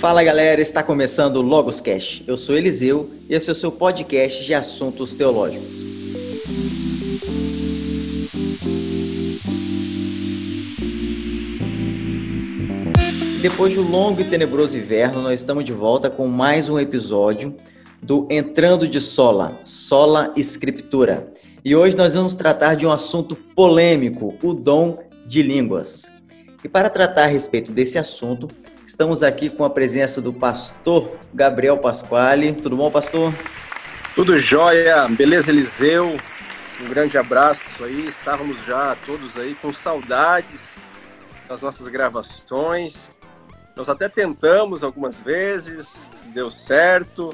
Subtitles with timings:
[0.00, 2.24] Fala galera, está começando o Logos Cast.
[2.26, 5.76] Eu sou Eliseu e esse é o seu podcast de assuntos teológicos.
[13.42, 17.54] Depois de um longo e tenebroso inverno, nós estamos de volta com mais um episódio
[18.02, 21.30] do Entrando de Sola, Sola Escritura.
[21.62, 26.10] E hoje nós vamos tratar de um assunto polêmico, o dom de línguas.
[26.64, 28.48] E para tratar a respeito desse assunto,
[28.90, 32.52] estamos aqui com a presença do pastor Gabriel Pasquale.
[32.52, 33.32] Tudo bom, pastor?
[34.16, 36.16] Tudo jóia, beleza, Eliseu?
[36.80, 38.08] Um grande abraço aí.
[38.08, 40.74] Estávamos já todos aí com saudades
[41.48, 43.08] das nossas gravações.
[43.76, 47.32] Nós até tentamos algumas vezes, deu certo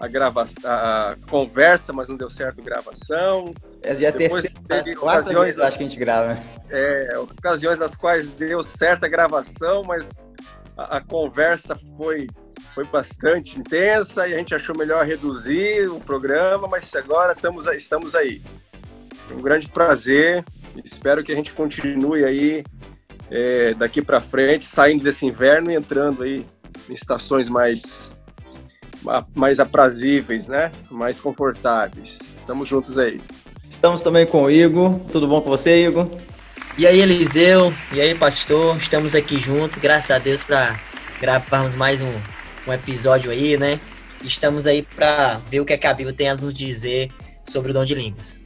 [0.00, 3.54] a gravação, a conversa, mas não deu certo a gravação.
[3.80, 6.42] É já Depois terceira, teve ocasiões, vezes, acho que a gente grava.
[6.68, 10.10] É, ocasiões nas quais deu certo a gravação, mas
[10.76, 12.28] a, conversa foi
[12.74, 18.14] foi bastante intensa e a gente achou melhor reduzir o programa, mas agora estamos estamos
[18.14, 18.42] aí.
[19.32, 20.44] Um grande prazer.
[20.84, 22.64] Espero que a gente continue aí
[23.30, 26.44] é, daqui para frente, saindo desse inverno e entrando aí
[26.88, 28.14] em estações mais
[29.34, 30.72] mais aprazíveis, né?
[30.90, 32.18] Mais confortáveis.
[32.36, 33.20] Estamos juntos aí.
[33.70, 34.98] Estamos também com o Igor.
[35.12, 36.10] Tudo bom com você, Igor?
[36.78, 37.72] E aí, Eliseu?
[37.90, 38.76] E aí, pastor?
[38.76, 40.78] Estamos aqui juntos, graças a Deus, para
[41.18, 42.12] gravarmos mais um,
[42.66, 43.80] um episódio aí, né?
[44.22, 47.10] Estamos aí para ver o que, é que a Bíblia tem a nos dizer
[47.42, 48.44] sobre o dom de línguas.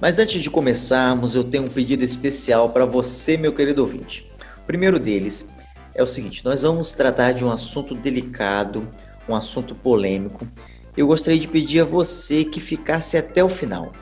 [0.00, 4.26] Mas antes de começarmos, eu tenho um pedido especial para você, meu querido ouvinte.
[4.62, 5.46] O primeiro deles
[5.94, 8.88] é o seguinte: nós vamos tratar de um assunto delicado,
[9.28, 10.48] um assunto polêmico.
[10.96, 13.92] Eu gostaria de pedir a você que ficasse até o final.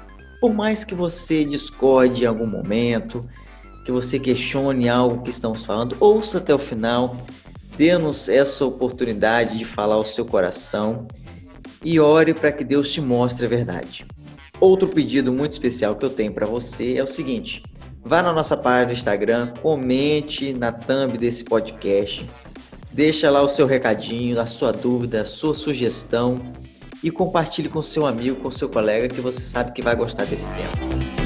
[0.41, 3.29] Por mais que você discorde em algum momento,
[3.87, 7.17] que você questione algo que estamos falando, ouça até o final,
[7.79, 11.07] dê-nos essa oportunidade de falar ao seu coração
[11.85, 14.05] e ore para que Deus te mostre a verdade.
[14.59, 17.63] Outro pedido muito especial que eu tenho para você é o seguinte:
[18.05, 22.27] vá na nossa página do Instagram, comente na thumb desse podcast,
[22.93, 26.41] deixa lá o seu recadinho, a sua dúvida, a sua sugestão
[27.05, 30.49] e compartilhe com seu amigo, com seu colega que você sabe que vai gostar desse
[30.49, 31.26] tema.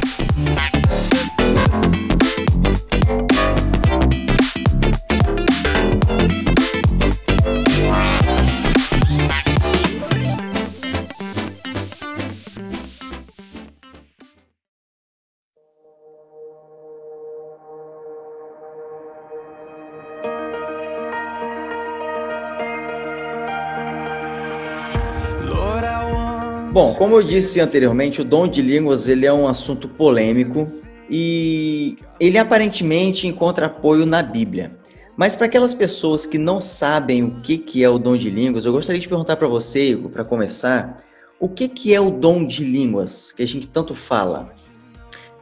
[26.81, 30.67] Bom, como eu disse anteriormente, o dom de línguas ele é um assunto polêmico
[31.11, 34.79] e ele aparentemente encontra apoio na Bíblia.
[35.15, 38.65] Mas para aquelas pessoas que não sabem o que, que é o dom de línguas,
[38.65, 41.05] eu gostaria de perguntar para você, Igor, para começar,
[41.39, 44.51] o que, que é o dom de línguas que a gente tanto fala?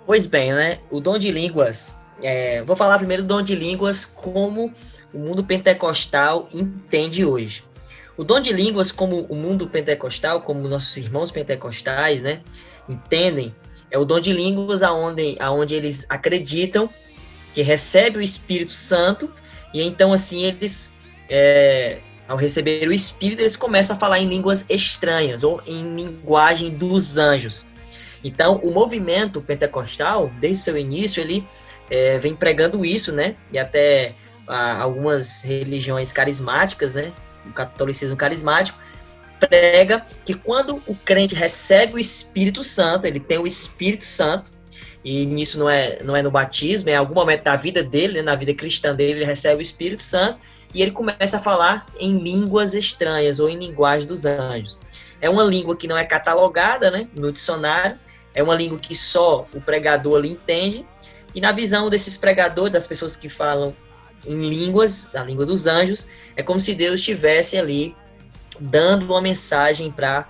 [0.04, 0.80] Pois bem, né?
[0.90, 2.64] O dom de línguas, é...
[2.64, 4.72] vou falar primeiro do dom de línguas como
[5.14, 7.62] o mundo pentecostal entende hoje.
[8.18, 12.40] O dom de línguas, como o mundo pentecostal, como nossos irmãos pentecostais, né,
[12.88, 13.54] entendem,
[13.92, 16.90] é o dom de línguas aonde, aonde eles acreditam
[17.54, 19.32] que recebe o Espírito Santo
[19.72, 20.92] e então assim eles,
[21.30, 26.70] é, ao receber o Espírito, eles começam a falar em línguas estranhas ou em linguagem
[26.70, 27.66] dos anjos.
[28.24, 31.46] Então, o movimento pentecostal, desde seu início, ele
[31.88, 33.36] é, vem pregando isso, né?
[33.52, 34.12] E até
[34.48, 37.12] ah, algumas religiões carismáticas, né?
[37.48, 38.78] O catolicismo carismático,
[39.40, 44.52] prega que quando o crente recebe o Espírito Santo, ele tem o Espírito Santo,
[45.04, 48.14] e nisso não é, não é no batismo, é em algum momento da vida dele,
[48.14, 50.38] né, na vida cristã dele, ele recebe o Espírito Santo
[50.74, 54.78] e ele começa a falar em línguas estranhas ou em linguagem dos anjos.
[55.20, 57.98] É uma língua que não é catalogada né, no dicionário,
[58.34, 60.86] é uma língua que só o pregador ali entende,
[61.34, 63.74] e na visão desses pregadores, das pessoas que falam
[64.26, 67.94] em línguas, a língua dos anjos, é como se Deus estivesse ali
[68.60, 70.26] dando uma mensagem para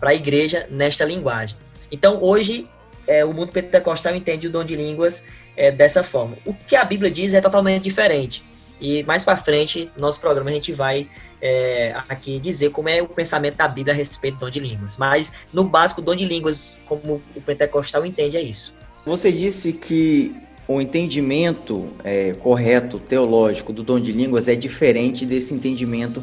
[0.00, 1.56] a igreja nesta linguagem.
[1.90, 2.68] Então, hoje,
[3.06, 5.26] é, o mundo pentecostal entende o dom de línguas
[5.56, 6.36] é, dessa forma.
[6.44, 8.44] O que a Bíblia diz é totalmente diferente.
[8.80, 11.08] E mais para frente, no nosso programa, a gente vai
[11.42, 14.96] é, aqui dizer como é o pensamento da Bíblia a respeito do dom de línguas.
[14.96, 18.76] Mas, no básico, o dom de línguas, como o pentecostal entende, é isso.
[19.04, 20.36] Você disse que
[20.68, 26.22] o entendimento é, correto teológico do dom de línguas é diferente desse entendimento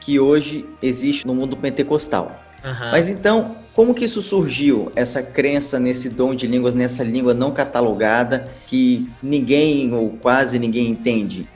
[0.00, 2.42] que hoje existe no mundo pentecostal.
[2.64, 2.90] Uhum.
[2.90, 7.52] Mas então, como que isso surgiu, essa crença nesse dom de línguas, nessa língua não
[7.52, 11.48] catalogada que ninguém ou quase ninguém entende?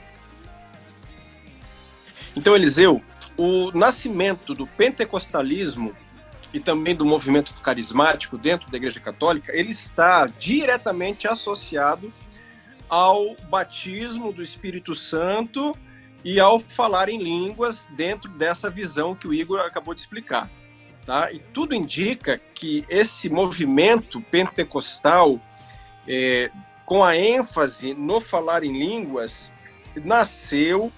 [2.35, 3.01] Então, Eliseu,
[3.35, 5.93] o nascimento do pentecostalismo
[6.53, 12.09] e também do movimento carismático dentro da Igreja Católica, ele está diretamente associado
[12.89, 15.73] ao batismo do Espírito Santo
[16.23, 20.49] e ao falar em línguas dentro dessa visão que o Igor acabou de explicar.
[21.05, 21.31] Tá?
[21.31, 25.39] E tudo indica que esse movimento pentecostal,
[26.07, 26.51] é,
[26.85, 29.53] com a ênfase no falar em línguas,
[29.95, 30.91] nasceu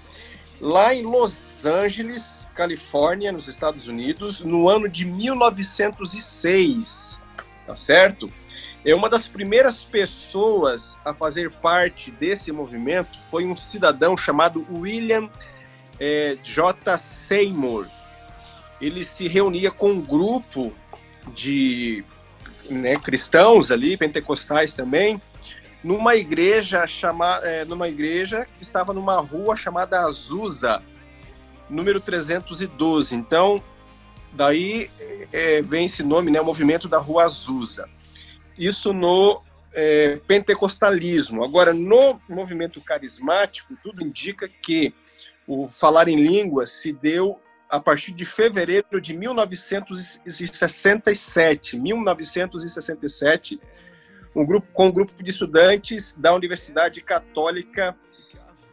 [0.60, 7.20] lá em Los Angeles, Califórnia, nos Estados Unidos, no ano de 1906,
[7.66, 8.32] tá certo?
[8.86, 15.30] É uma das primeiras pessoas a fazer parte desse movimento foi um cidadão chamado William
[16.00, 16.98] é, J.
[16.98, 17.88] Seymour.
[18.82, 20.74] Ele se reunia com um grupo
[21.34, 22.04] de
[22.70, 25.22] né, cristãos ali, pentecostais também,
[25.84, 30.82] numa igreja chamada, é, numa igreja que estava numa rua chamada Azusa,
[31.70, 33.16] número 312.
[33.16, 33.62] Então,
[34.32, 34.90] daí
[35.32, 37.88] é, vem esse nome, né, o movimento da Rua Azusa.
[38.58, 39.42] Isso no
[39.74, 41.44] é, pentecostalismo.
[41.44, 44.94] Agora, no movimento carismático, tudo indica que
[45.48, 47.40] o falar em línguas se deu
[47.70, 51.80] a partir de fevereiro de 1967.
[51.80, 53.60] 1967
[54.36, 57.96] um grupo com um grupo de estudantes da Universidade Católica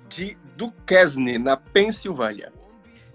[0.09, 2.53] de Duquesne, na Pensilvânia.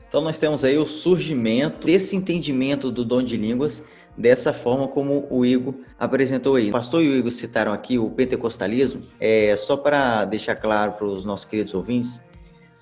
[0.07, 3.84] Então nós temos aí o surgimento desse entendimento do dom de línguas
[4.18, 6.69] dessa forma como o Igor apresentou aí.
[6.69, 9.02] O pastor e o Igor citaram aqui o pentecostalismo.
[9.19, 12.22] É, só para deixar claro para os nossos queridos ouvintes,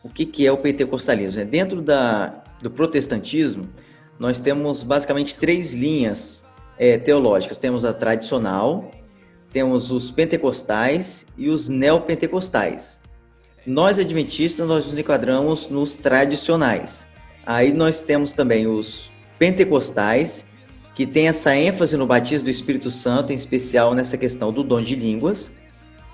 [0.03, 1.41] o que, que é o pentecostalismo?
[1.41, 3.67] É, dentro da, do protestantismo,
[4.19, 6.45] nós temos basicamente três linhas
[6.77, 7.57] é, teológicas.
[7.57, 8.91] Temos a tradicional,
[9.51, 12.99] temos os pentecostais e os neopentecostais.
[13.65, 17.07] Nós, adventistas, nós nos enquadramos nos tradicionais.
[17.45, 20.45] Aí nós temos também os pentecostais,
[20.95, 24.81] que tem essa ênfase no batismo do Espírito Santo, em especial nessa questão do dom
[24.81, 25.51] de línguas,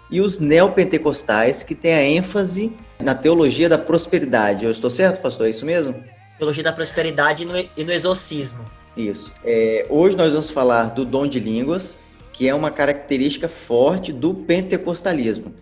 [0.09, 2.71] e os neopentecostais, que tem a ênfase
[3.03, 4.65] na teologia da prosperidade.
[4.65, 5.47] Eu estou certo, pastor?
[5.47, 5.95] É isso mesmo?
[6.37, 7.47] Teologia da prosperidade
[7.77, 8.65] e no exorcismo.
[8.97, 9.31] Isso.
[9.43, 11.99] É, hoje nós vamos falar do dom de línguas,
[12.33, 15.53] que é uma característica forte do pentecostalismo.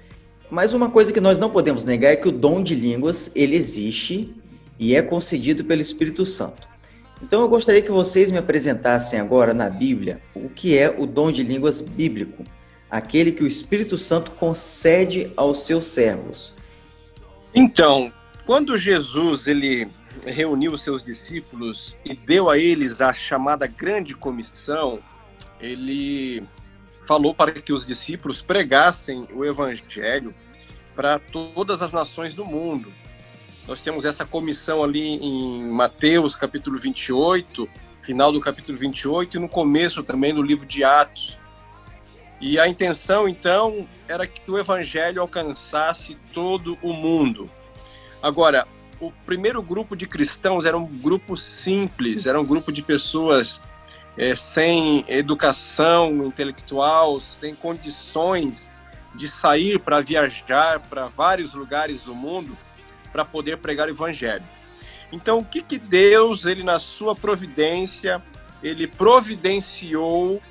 [0.50, 3.56] Mas uma coisa que nós não podemos negar é que o dom de línguas ele
[3.56, 4.34] existe
[4.80, 6.68] e é concedido pelo Espírito Santo.
[7.22, 11.32] Então eu gostaria que vocês me apresentassem agora na Bíblia o que é o dom
[11.32, 12.44] de línguas bíblico,
[12.90, 16.54] aquele que o Espírito Santo concede aos seus servos.
[17.54, 18.14] Então,
[18.46, 19.88] quando Jesus ele
[20.26, 25.00] reuniu os seus discípulos e deu a eles a chamada grande comissão,
[25.60, 26.44] ele
[27.08, 30.36] falou para que os discípulos pregassem o evangelho
[30.96, 32.92] para todas as nações do mundo.
[33.68, 37.68] Nós temos essa comissão ali em Mateus, capítulo 28,
[38.02, 41.38] final do capítulo 28 e no começo também do livro de Atos.
[42.40, 47.50] E a intenção, então, era que o evangelho alcançasse todo o mundo.
[48.24, 48.66] Agora,
[49.02, 53.60] o primeiro grupo de cristãos era um grupo simples, era um grupo de pessoas
[54.18, 58.69] é, sem educação intelectual, sem condições
[59.14, 62.56] de sair para viajar para vários lugares do mundo
[63.11, 64.44] para poder pregar o evangelho.
[65.11, 68.21] Então, o que, que Deus, ele na sua providência,
[68.61, 70.42] ele providenciou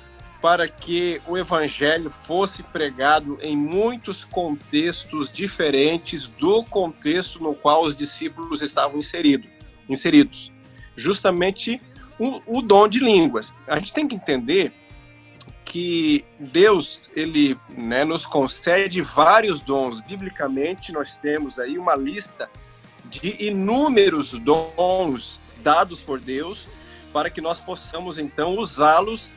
[0.41, 7.95] para que o evangelho fosse pregado em muitos contextos diferentes do contexto no qual os
[7.95, 9.47] discípulos estavam inserido,
[9.89, 10.51] inseridos.
[10.95, 11.81] Justamente
[12.19, 13.55] o, o dom de línguas.
[13.67, 14.71] A gente tem que entender
[15.67, 19.99] que Deus ele né, nos concede vários dons.
[19.99, 22.49] Biblicamente, nós temos aí uma lista
[23.05, 26.67] de inúmeros dons dados por Deus
[27.11, 29.29] para que nós possamos então usá-los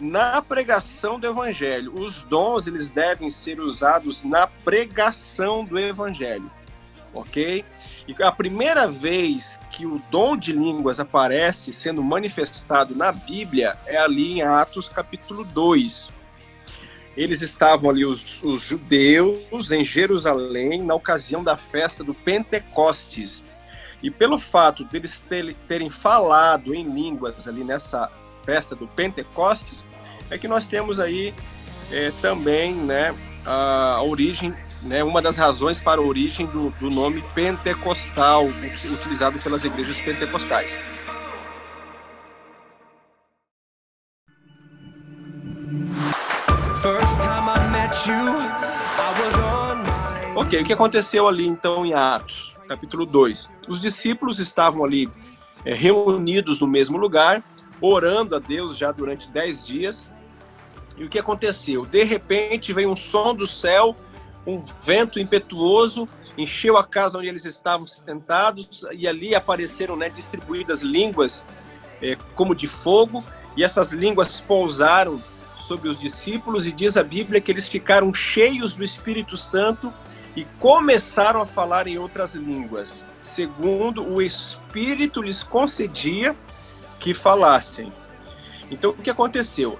[0.00, 1.92] na pregação do evangelho.
[2.00, 6.50] Os dons eles devem ser usados na pregação do evangelho,
[7.12, 7.64] ok?
[8.08, 13.98] E a primeira vez que o dom de línguas aparece sendo manifestado na Bíblia é
[13.98, 16.10] ali em Atos capítulo 2.
[17.14, 23.44] Eles estavam ali, os, os judeus, em Jerusalém, na ocasião da festa do Pentecostes.
[24.02, 25.22] E pelo fato deles
[25.66, 28.10] terem falado em línguas ali nessa
[28.42, 29.86] festa do Pentecostes,
[30.30, 31.34] é que nós temos aí
[31.92, 33.14] é, também né,
[33.50, 39.64] a origem, né, uma das razões para a origem do, do nome pentecostal, utilizado pelas
[39.64, 40.78] igrejas pentecostais.
[50.36, 52.58] Ok, o que aconteceu ali então em Atos?
[52.68, 53.50] capítulo 2.
[53.66, 55.10] Os discípulos estavam ali
[55.64, 57.42] é, reunidos no mesmo lugar,
[57.80, 60.08] orando a Deus já durante dez dias.
[60.98, 61.86] E o que aconteceu?
[61.86, 63.96] De repente veio um som do céu,
[64.46, 70.82] um vento impetuoso, encheu a casa onde eles estavam sentados, e ali apareceram né, distribuídas
[70.82, 71.46] línguas
[72.02, 73.24] é, como de fogo,
[73.56, 75.22] e essas línguas pousaram
[75.58, 79.92] sobre os discípulos, e diz a Bíblia que eles ficaram cheios do Espírito Santo
[80.34, 86.34] e começaram a falar em outras línguas, segundo o Espírito lhes concedia
[86.98, 87.92] que falassem.
[88.70, 89.78] Então, o que aconteceu?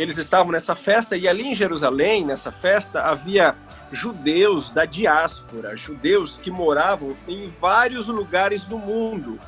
[0.00, 3.54] Eles estavam nessa festa e ali em Jerusalém, nessa festa, havia
[3.92, 9.38] judeus da diáspora, judeus que moravam em vários lugares do mundo.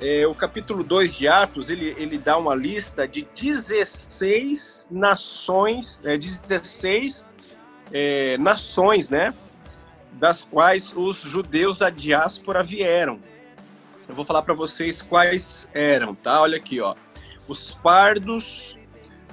[0.00, 6.16] É, o capítulo 2 de Atos, ele, ele dá uma lista de 16 nações, é,
[6.16, 7.28] 16
[7.92, 9.34] é, nações, né?
[10.14, 13.20] Das quais os judeus da diáspora vieram.
[14.08, 16.40] Eu vou falar para vocês quais eram, tá?
[16.40, 16.94] Olha aqui, ó.
[17.46, 18.74] Os pardos,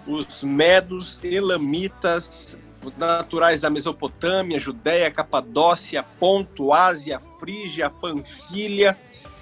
[0.08, 2.58] os medos, elamitas,
[2.98, 8.98] naturais da Mesopotâmia, Judéia, Capadócia, Ponto, Ásia, Frígia, Panfilha,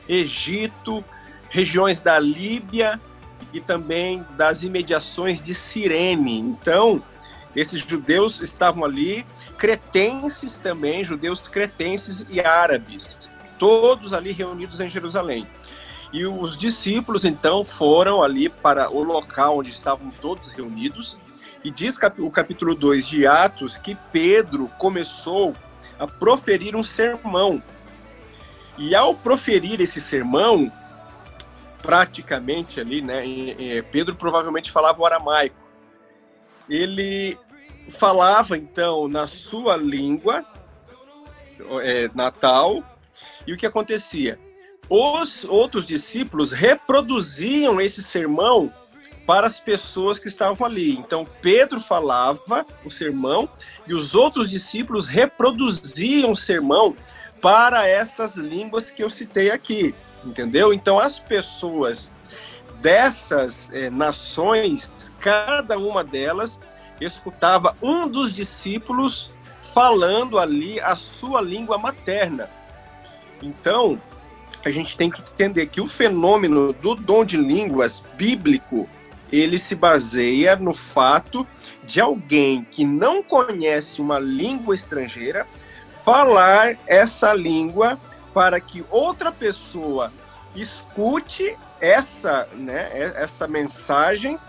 [0.08, 1.04] Egito,
[1.50, 3.00] regiões da Líbia
[3.54, 6.40] e também das imediações de Cirene.
[6.40, 7.02] Então,
[7.56, 9.26] esses judeus estavam ali,
[9.58, 15.48] cretenses também, judeus cretenses e árabes, todos ali reunidos em Jerusalém.
[16.18, 21.20] E os discípulos então foram ali para o local onde estavam todos reunidos.
[21.64, 25.54] E diz o capítulo 2 de Atos que Pedro começou
[26.00, 27.62] a proferir um sermão.
[28.80, 30.72] E ao proferir esse sermão,
[31.84, 33.22] praticamente ali, né,
[33.92, 35.56] Pedro provavelmente falava o aramaico.
[36.68, 37.38] Ele
[37.92, 40.44] falava então na sua língua
[41.84, 42.84] é, natal,
[43.46, 44.40] e o que acontecia?
[44.90, 48.72] Os outros discípulos reproduziam esse sermão
[49.26, 50.98] para as pessoas que estavam ali.
[50.98, 53.50] Então, Pedro falava o sermão
[53.86, 56.96] e os outros discípulos reproduziam o sermão
[57.42, 60.74] para essas línguas que eu citei aqui, entendeu?
[60.74, 62.10] Então, as pessoas
[62.82, 64.90] dessas é, nações,
[65.20, 66.60] cada uma delas
[67.02, 69.32] escutava um dos discípulos
[69.74, 72.50] falando ali a sua língua materna.
[73.44, 74.02] Então,
[74.66, 78.90] a gente tem que entender que o fenômeno do dom de línguas bíblico,
[79.32, 81.46] ele se baseia no fato
[81.84, 85.48] de alguém que não conhece uma língua estrangeira
[86.04, 88.00] falar essa língua
[88.34, 90.12] para que outra pessoa
[90.56, 94.40] escute essa, né, essa mensagem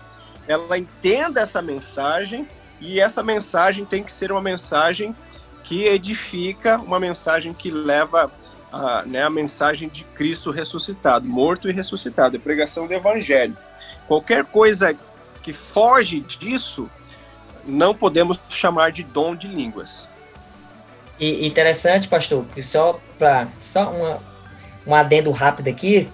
[0.49, 2.47] ela entenda essa mensagem
[2.81, 5.15] e essa mensagem tem que ser uma mensagem
[5.63, 8.31] que edifica, uma mensagem que leva
[8.71, 13.57] a, né, a mensagem de Cristo ressuscitado, morto e ressuscitado, a pregação do Evangelho.
[14.07, 14.95] Qualquer coisa
[15.41, 16.89] que foge disso,
[17.65, 20.07] não podemos chamar de dom de línguas.
[21.19, 24.19] E interessante, pastor, que só para só uma,
[24.87, 26.09] um adendo rápido aqui,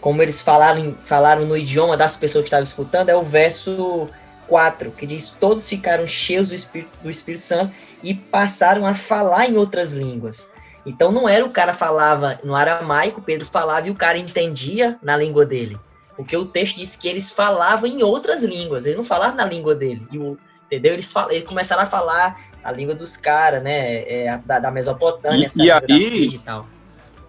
[0.00, 4.08] como eles falaram, falaram no idioma das pessoas que estavam escutando, é o verso
[4.46, 7.72] 4, que diz: Todos ficaram cheios do Espírito, do Espírito Santo
[8.02, 10.50] e passaram a falar em outras línguas.
[10.84, 15.16] Então não era o cara falava no aramaico, Pedro falava e o cara entendia na
[15.16, 15.78] língua dele.
[16.16, 19.74] Porque o texto diz que eles falavam em outras línguas, eles não falavam na língua
[19.74, 20.06] dele.
[20.10, 20.92] E o, entendeu?
[20.92, 24.02] Eles, fal, eles começaram a falar a língua dos caras, né?
[24.02, 26.66] É, da, da Mesopotâmia, e, e aí, e tal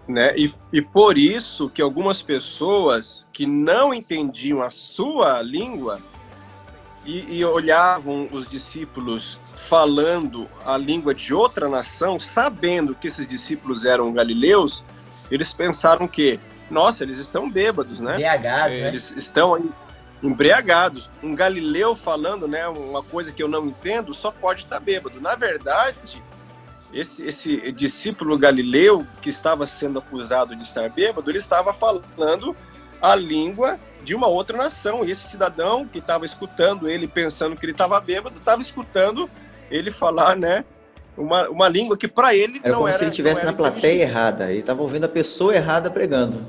[0.06, 0.36] né?
[0.36, 6.00] E, e por isso que algumas pessoas que não entendiam a sua língua
[7.04, 13.84] e, e olhavam os discípulos falando a língua de outra nação, sabendo que esses discípulos
[13.84, 14.84] eram galileus,
[15.30, 16.38] eles pensaram que,
[16.70, 18.14] nossa, eles estão bêbados, né?
[18.14, 18.88] Embriagados, né?
[18.88, 19.72] Eles estão
[20.22, 21.10] embriagados.
[21.22, 25.20] Um galileu falando, né, uma coisa que eu não entendo, só pode estar bêbado.
[25.20, 26.22] Na verdade,
[26.92, 32.54] esse, esse discípulo galileu que estava sendo acusado de estar bêbado, ele estava falando
[33.00, 35.04] a língua de uma outra nação.
[35.04, 39.28] E esse cidadão que estava escutando ele, pensando que ele estava bêbado, estava escutando
[39.76, 40.64] ele falar, né?
[41.16, 42.96] Uma, uma língua que para ele era não como era.
[42.96, 44.50] se ele estivesse na plateia errada.
[44.50, 46.46] Ele estava ouvindo a pessoa errada pregando.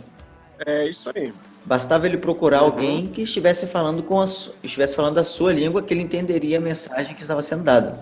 [0.66, 1.34] É isso aí.
[1.66, 2.66] Bastava ele procurar uhum.
[2.66, 4.26] alguém que estivesse falando com a,
[4.64, 8.00] estivesse falando a sua língua que ele entenderia a mensagem que estava sendo dada.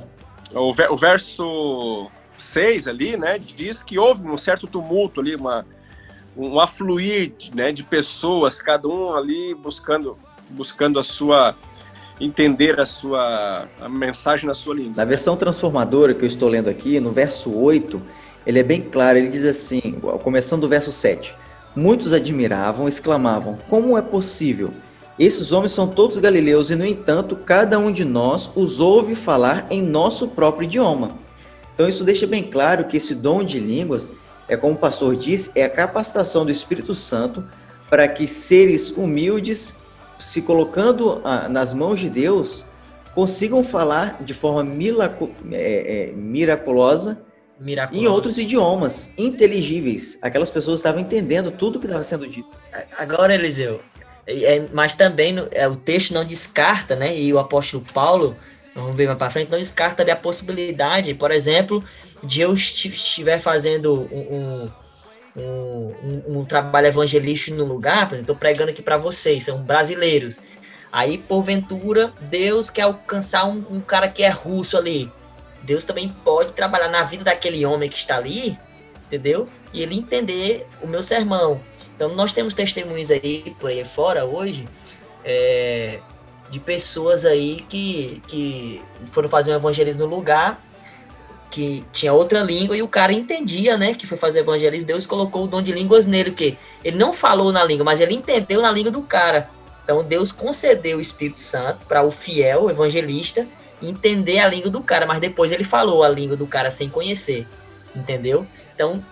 [0.54, 5.66] O, o verso 6 ali, né, diz que houve um certo tumulto ali, uma,
[6.36, 10.18] um afluir né, de pessoas, cada um ali buscando,
[10.50, 11.56] buscando a sua
[12.24, 14.94] entender a sua a mensagem na sua língua.
[14.96, 18.02] Na versão transformadora que eu estou lendo aqui, no verso 8,
[18.46, 21.36] ele é bem claro, ele diz assim, começando do verso 7.
[21.76, 24.70] Muitos admiravam, exclamavam: Como é possível?
[25.20, 29.68] Esses homens são todos galileus e, no entanto, cada um de nós os ouve falar
[29.70, 31.12] em nosso próprio idioma.
[31.74, 34.10] Então, isso deixa bem claro que esse dom de línguas
[34.52, 37.42] é, como o pastor disse, é a capacitação do Espírito Santo
[37.90, 39.74] para que seres humildes,
[40.22, 42.66] se colocando ah, nas mãos de Deus,
[43.14, 44.72] consigam falar de forma
[45.52, 47.22] é, é, miraculosa
[47.92, 50.18] em outros idiomas inteligíveis.
[50.22, 52.50] Aquelas pessoas estavam entendendo tudo que estava sendo dito.
[52.98, 53.82] Agora, Eliseu,
[54.26, 57.16] é, mas também o texto não descarta, né?
[57.16, 58.36] E o apóstolo Paulo,
[58.74, 61.84] vamos ver mais para frente, não descarta a possibilidade, por exemplo,
[62.24, 64.70] de eu estiver fazendo um, um,
[65.36, 70.40] um, um trabalho evangelístico no lugar, por exemplo, estou pregando aqui para vocês, são brasileiros.
[70.92, 75.10] Aí, porventura, Deus quer alcançar um, um cara que é russo ali.
[75.64, 78.58] Deus também pode trabalhar na vida daquele homem que está ali,
[79.08, 79.48] entendeu?
[79.72, 81.62] E ele entender o meu sermão.
[81.96, 84.68] Então, nós temos testemunhos aí por aí fora hoje
[85.24, 86.00] é,
[86.50, 90.62] de pessoas aí que, que foram fazer um evangelismo no lugar
[91.52, 94.88] que tinha outra língua e o cara entendia, né, que foi fazer evangelismo.
[94.88, 98.16] Deus colocou o dom de línguas nele, que ele não falou na língua, mas ele
[98.16, 99.50] entendeu na língua do cara.
[99.84, 103.46] Então, Deus concedeu o Espírito Santo para o fiel, o evangelista,
[103.82, 107.46] entender a língua do cara, mas depois ele falou a língua do cara sem conhecer,
[107.94, 108.48] entendeu?
[108.74, 109.04] Então,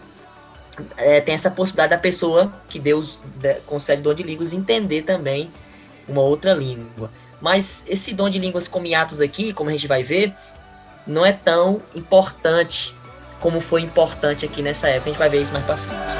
[0.95, 3.21] é, tem essa possibilidade da pessoa que Deus
[3.65, 5.51] concede dom de línguas entender também
[6.07, 7.11] uma outra língua.
[7.41, 10.33] Mas esse dom de línguas como hiatos aqui, como a gente vai ver,
[11.05, 12.95] não é tão importante
[13.39, 15.09] como foi importante aqui nessa época.
[15.09, 16.19] A gente vai ver isso mais para frente.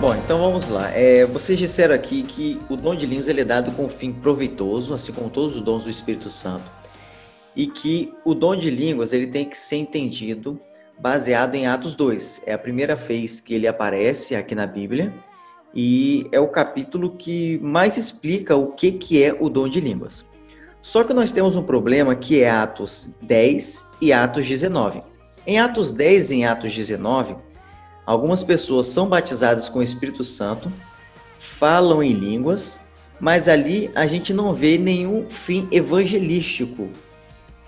[0.00, 0.92] Bom, então vamos lá.
[0.92, 4.12] É, vocês disseram aqui que o dom de línguas ele é dado com um fim
[4.12, 6.70] proveitoso, assim como todos os dons do Espírito Santo,
[7.56, 10.60] e que o dom de línguas ele tem que ser entendido
[10.98, 12.42] baseado em Atos 2.
[12.46, 15.12] É a primeira vez que ele aparece aqui na Bíblia
[15.74, 20.24] e é o capítulo que mais explica o que, que é o dom de línguas.
[20.82, 25.02] Só que nós temos um problema que é Atos 10 e Atos 19.
[25.46, 27.36] Em Atos 10 e em Atos 19,
[28.08, 30.72] Algumas pessoas são batizadas com o Espírito Santo,
[31.38, 32.80] falam em línguas,
[33.20, 36.88] mas ali a gente não vê nenhum fim evangelístico.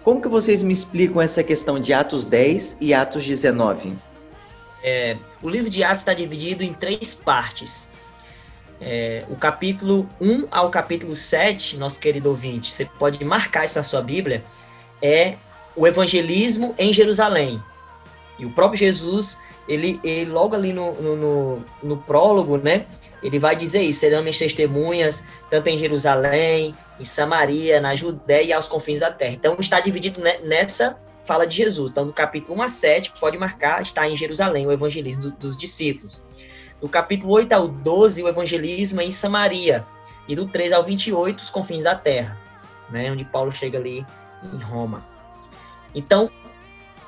[0.03, 3.97] Como que vocês me explicam essa questão de Atos 10 e Atos 19?
[4.83, 7.91] É, o livro de Atos está dividido em três partes.
[8.81, 13.83] É, o capítulo 1 ao capítulo 7, nosso querido ouvinte, você pode marcar isso na
[13.83, 14.43] sua Bíblia,
[15.03, 15.35] é
[15.77, 17.63] o evangelismo em Jerusalém.
[18.39, 22.87] E o próprio Jesus ele, ele logo ali no, no, no, no prólogo, né?
[23.23, 28.53] Ele vai dizer isso: serão minhas testemunhas, tanto em Jerusalém, em Samaria, na Judéia e
[28.53, 29.35] aos confins da terra.
[29.35, 31.91] Então está dividido nessa fala de Jesus.
[31.91, 35.57] Então, no capítulo 1 a 7, pode marcar, está em Jerusalém, o evangelismo do, dos
[35.57, 36.25] discípulos.
[36.81, 39.85] Do capítulo 8 ao 12, o evangelismo é em Samaria.
[40.27, 42.39] E do 3 ao 28, os confins da terra,
[42.91, 43.13] né?
[43.13, 44.05] Onde Paulo chega ali
[44.43, 45.05] em Roma.
[45.95, 46.31] Então,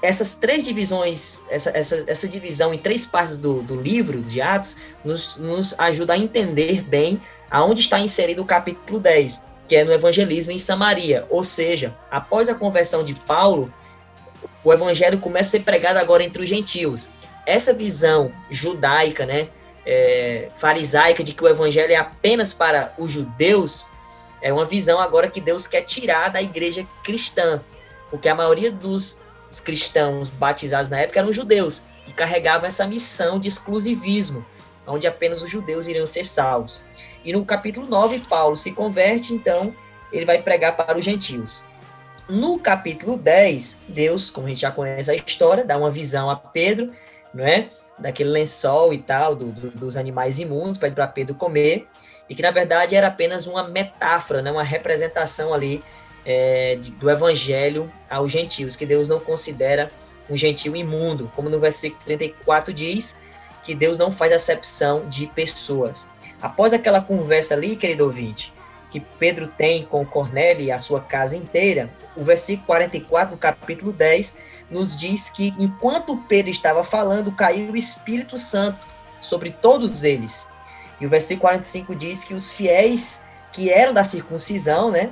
[0.02, 4.76] essas três divisões, essa, essa, essa divisão em três partes do, do livro de Atos,
[5.04, 9.92] nos, nos ajuda a entender bem aonde está inserido o capítulo 10, que é no
[9.92, 11.24] evangelismo em Samaria.
[11.30, 13.72] Ou seja, após a conversão de Paulo,
[14.64, 17.08] o evangelho começa a ser pregado agora entre os gentios.
[17.46, 19.48] Essa visão judaica, né,
[19.86, 23.86] é, farisaica, de que o evangelho é apenas para os judeus,
[24.40, 27.62] é uma visão agora que Deus quer tirar da igreja cristã,
[28.10, 29.21] porque a maioria dos
[29.52, 34.44] os cristãos batizados na época eram judeus e carregavam essa missão de exclusivismo,
[34.86, 36.84] onde apenas os judeus iriam ser salvos.
[37.22, 39.74] E no capítulo 9, Paulo se converte, então
[40.10, 41.64] ele vai pregar para os gentios.
[42.28, 46.36] No capítulo 10, Deus, como a gente já conhece a história, dá uma visão a
[46.36, 46.90] Pedro,
[47.34, 47.68] não é?
[47.98, 51.86] Daquele lençol e tal, do, do, dos animais imundos, para Pedro comer,
[52.28, 54.50] e que na verdade era apenas uma metáfora, né?
[54.50, 55.84] uma representação ali
[56.24, 59.90] é, do evangelho aos gentios, que Deus não considera
[60.28, 63.20] um gentio imundo, como no versículo 34 diz,
[63.64, 66.10] que Deus não faz acepção de pessoas.
[66.40, 68.52] Após aquela conversa ali, querido ouvinte,
[68.90, 73.92] que Pedro tem com Cornélio e a sua casa inteira, o versículo 44 do capítulo
[73.92, 74.38] 10
[74.70, 78.86] nos diz que enquanto Pedro estava falando, caiu o Espírito Santo
[79.20, 80.48] sobre todos eles.
[81.00, 85.10] E o versículo 45 diz que os fiéis que eram da circuncisão, né,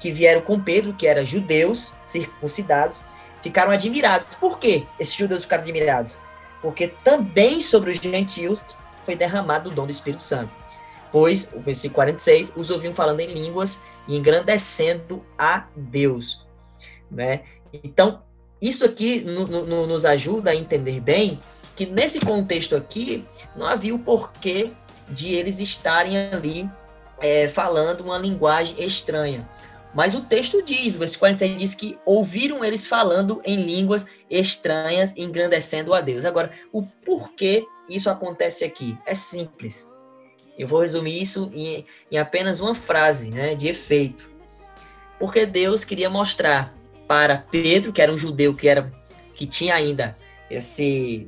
[0.00, 3.04] que vieram com Pedro, que eram judeus circuncidados,
[3.42, 4.26] ficaram admirados.
[4.34, 6.18] Por que esses judeus ficaram admirados?
[6.62, 8.62] Porque também sobre os gentios
[9.04, 10.50] foi derramado o dom do Espírito Santo.
[11.12, 16.46] pois, o versículo 46, os ouviam falando em línguas e engrandecendo a Deus.
[17.10, 17.42] Né?
[17.72, 18.22] Então,
[18.60, 21.40] isso aqui no, no, nos ajuda a entender bem
[21.74, 23.24] que nesse contexto aqui
[23.56, 24.70] não havia o porquê
[25.08, 26.70] de eles estarem ali
[27.20, 29.48] é, falando uma linguagem estranha.
[29.94, 35.16] Mas o texto diz, o versículo 46 diz que ouviram eles falando em línguas estranhas,
[35.16, 36.24] engrandecendo a Deus.
[36.24, 38.96] Agora, o porquê isso acontece aqui?
[39.04, 39.92] É simples.
[40.56, 44.30] Eu vou resumir isso em, em apenas uma frase né, de efeito.
[45.18, 46.72] Porque Deus queria mostrar
[47.08, 48.90] para Pedro, que era um judeu que, era,
[49.34, 50.16] que tinha ainda
[50.48, 51.26] esse,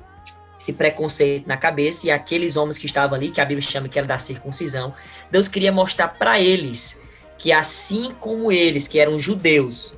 [0.59, 3.99] esse preconceito na cabeça, e aqueles homens que estavam ali, que a Bíblia chama que
[3.99, 4.95] era da circuncisão,
[5.31, 7.02] Deus queria mostrar para eles
[7.43, 9.95] que assim como eles, que eram judeus,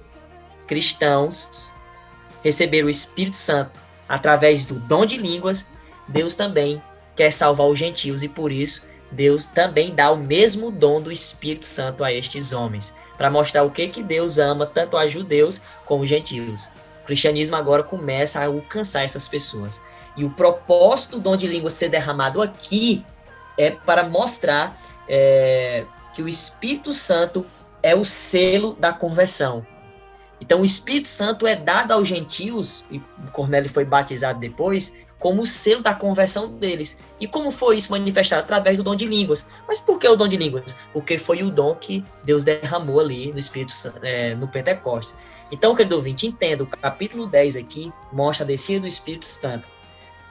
[0.67, 1.71] cristãos,
[2.43, 3.79] receberam o Espírito Santo
[4.09, 5.69] através do dom de línguas,
[6.09, 6.83] Deus também
[7.15, 11.67] quer salvar os gentios e por isso Deus também dá o mesmo dom do Espírito
[11.67, 16.03] Santo a estes homens, para mostrar o que que Deus ama tanto a judeus como
[16.03, 16.71] os gentios.
[17.03, 19.83] O cristianismo agora começa a alcançar essas pessoas.
[20.17, 23.05] E o propósito do dom de língua ser derramado aqui
[23.59, 24.75] é para mostrar
[25.07, 27.45] é, que o Espírito Santo
[27.83, 29.67] é o selo da conversão.
[30.41, 33.01] Então, o Espírito Santo é dado aos gentios, e
[33.33, 37.01] Cornélio foi batizado depois, como o selo da conversão deles.
[37.19, 38.43] E como foi isso manifestado?
[38.43, 39.49] Através do dom de línguas.
[39.67, 40.77] Mas por que o dom de línguas?
[40.93, 43.73] Porque foi o dom que Deus derramou ali no Espírito
[44.03, 45.17] é, no Pentecostes.
[45.51, 49.69] Então, querido ouvinte, entenda, o capítulo 10 aqui mostra a descida do Espírito Santo.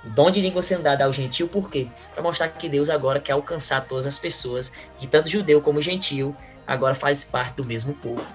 [0.05, 1.87] O dom de língua sendo dado ao gentil, por quê?
[2.13, 6.35] Para mostrar que Deus agora quer alcançar todas as pessoas, que tanto judeu como gentil
[6.67, 8.25] agora faz parte do mesmo povo.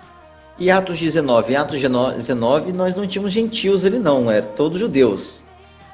[0.58, 1.52] E Atos 19?
[1.52, 5.44] Em Atos 19 nós não tínhamos gentios ali não, é todos judeus.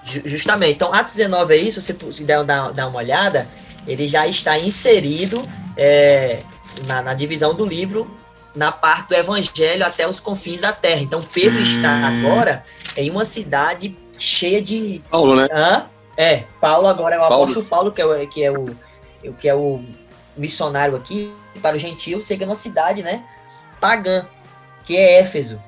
[0.04, 0.74] Justamente.
[0.74, 3.48] Então, Atos 19 aí, se você puder dar, dar uma olhada,
[3.87, 5.40] ele já está inserido
[5.76, 6.40] é,
[6.87, 8.10] na, na, divisão do livro,
[8.54, 11.00] na parte do evangelho até os confins da terra.
[11.00, 11.62] Então, Pedro hum.
[11.62, 12.62] está agora
[12.96, 15.03] em uma cidade cheia de.
[15.11, 15.46] Paulo, né?
[15.53, 15.87] Hã?
[16.16, 17.44] É, Paulo agora é o Paulo.
[17.44, 18.64] apóstolo Paulo, que é o, que é o,
[19.35, 19.83] que é o
[20.37, 23.24] missionário aqui para o gentil, chega numa cidade, né,
[23.81, 24.27] pagã,
[24.85, 25.62] que é Éfeso,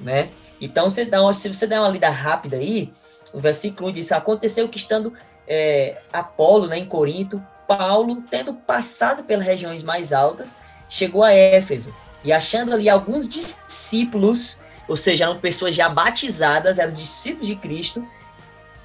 [0.00, 0.28] né?
[0.60, 2.92] Então, você dá uma, se você der uma lida rápida aí,
[3.32, 5.12] o versículo 1 diz: Aconteceu que estando
[5.46, 11.94] é, Apolo né, em Corinto, Paulo, tendo passado pelas regiões mais altas, chegou a Éfeso
[12.22, 18.06] e achando ali alguns discípulos ou seja, eram pessoas já batizadas, eram discípulos de Cristo.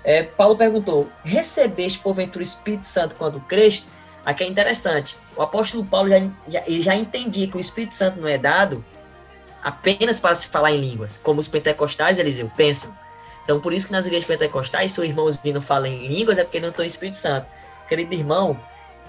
[0.03, 3.87] É, Paulo perguntou: recebeste porventura o Espírito Santo quando creste?
[4.25, 5.17] Aqui é interessante.
[5.35, 8.83] O apóstolo Paulo já, já, ele já entendia que o Espírito Santo não é dado
[9.63, 12.97] apenas para se falar em línguas, como os pentecostais, Eliseu, pensam.
[13.43, 16.43] Então, por isso que nas igrejas pentecostais, se o irmãozinho não fala em línguas, é
[16.43, 17.47] porque não tem o Espírito Santo.
[17.87, 18.59] Querido irmão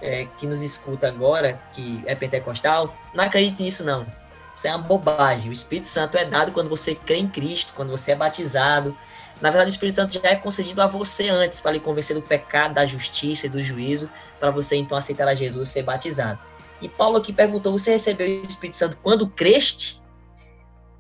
[0.01, 4.07] é, que nos escuta agora, que é pentecostal, não acredite nisso, não.
[4.61, 5.49] Isso é uma bobagem.
[5.49, 8.95] O Espírito Santo é dado quando você crê em Cristo, quando você é batizado.
[9.41, 12.21] Na verdade, o Espírito Santo já é concedido a você antes, para lhe convencer do
[12.21, 16.39] pecado, da justiça e do juízo, para você então aceitar a Jesus e ser batizado.
[16.83, 19.99] E Paulo aqui perguntou: Você recebeu o Espírito Santo quando creste?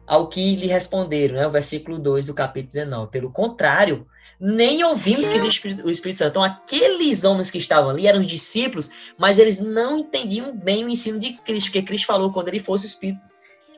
[0.06, 1.46] Ao que lhe responderam, né?
[1.46, 3.10] O versículo 2 do capítulo 19.
[3.10, 4.06] Pelo contrário,
[4.40, 6.30] nem ouvimos que existe o Espírito Santo.
[6.30, 10.88] Então, aqueles homens que estavam ali eram os discípulos, mas eles não entendiam bem o
[10.88, 13.29] ensino de Cristo, porque Cristo falou quando ele fosse o Espírito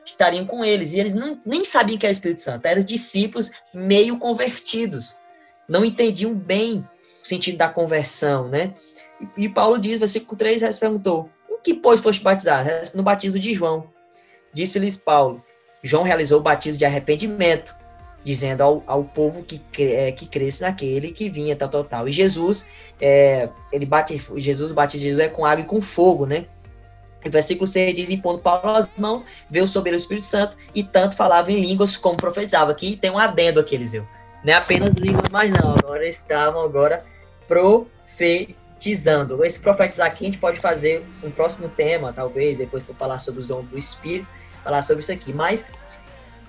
[0.05, 0.93] estariam com eles.
[0.93, 5.21] E eles não, nem sabiam que era Espírito Santo, eram discípulos meio convertidos.
[5.67, 6.87] Não entendiam bem
[7.23, 8.73] o sentido da conversão, né?
[9.37, 12.69] E, e Paulo diz, versículo 3, Jesus perguntou, em que, pois, foste batizado?
[12.93, 13.89] No batismo de João.
[14.53, 15.43] Disse-lhes Paulo,
[15.81, 17.75] João realizou o batismo de arrependimento,
[18.23, 22.07] dizendo ao, ao povo que, é, que cresce naquele que vinha, tal, tal, tal.
[22.07, 22.67] E Jesus,
[23.01, 26.45] é, ele bate, Jesus, o batismo de Jesus é com água e com fogo, né?
[27.29, 31.51] Versículo 6 diz: Impondo Paulo as mãos, veio sobre o Espírito Santo e tanto falava
[31.51, 32.71] em línguas como profetizava.
[32.71, 34.07] Aqui tem um adendo aqui, Eliseu.
[34.43, 35.75] Não é apenas línguas, mas não.
[35.75, 37.05] Agora estavam agora
[37.47, 39.43] profetizando.
[39.45, 43.41] Esse profetizar aqui a gente pode fazer um próximo tema, talvez, depois for falar sobre
[43.41, 44.27] os dons do Espírito,
[44.63, 45.31] falar sobre isso aqui.
[45.31, 45.65] Mas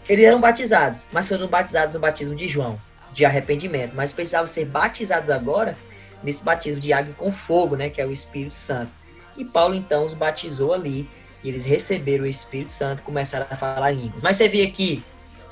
[0.09, 2.79] eles eram batizados, mas foram batizados no batismo de João,
[3.13, 3.93] de arrependimento.
[3.95, 5.77] Mas precisavam ser batizados agora
[6.23, 7.89] nesse batismo de água com fogo, né?
[7.89, 8.91] Que é o Espírito Santo.
[9.37, 11.09] E Paulo então os batizou ali,
[11.43, 14.23] e eles receberam o Espírito Santo e começaram a falar línguas.
[14.23, 15.03] Mas você vê aqui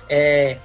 [0.09, 0.59] é,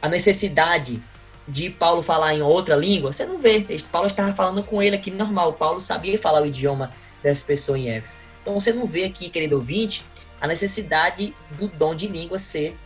[0.00, 1.02] a necessidade
[1.48, 3.64] de Paulo falar em outra língua, você não vê.
[3.92, 5.52] Paulo estava falando com ele aqui normal.
[5.52, 6.90] Paulo sabia falar o idioma
[7.22, 8.16] dessa pessoa em Éfeso.
[8.42, 10.04] Então você não vê aqui, querido ouvinte,
[10.40, 12.76] a necessidade do dom de língua ser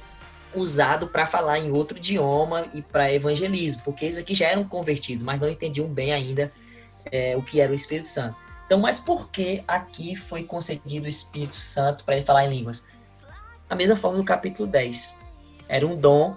[0.55, 5.23] usado para falar em outro idioma e para evangelismo, porque eles aqui já eram convertidos,
[5.23, 6.53] mas não entendiam bem ainda
[7.11, 8.37] é, o que era o Espírito Santo.
[8.71, 12.85] Então, mas por que aqui foi concedido o Espírito Santo para ele falar em línguas?
[13.69, 15.19] A mesma forma no capítulo 10.
[15.69, 16.37] Era um dom,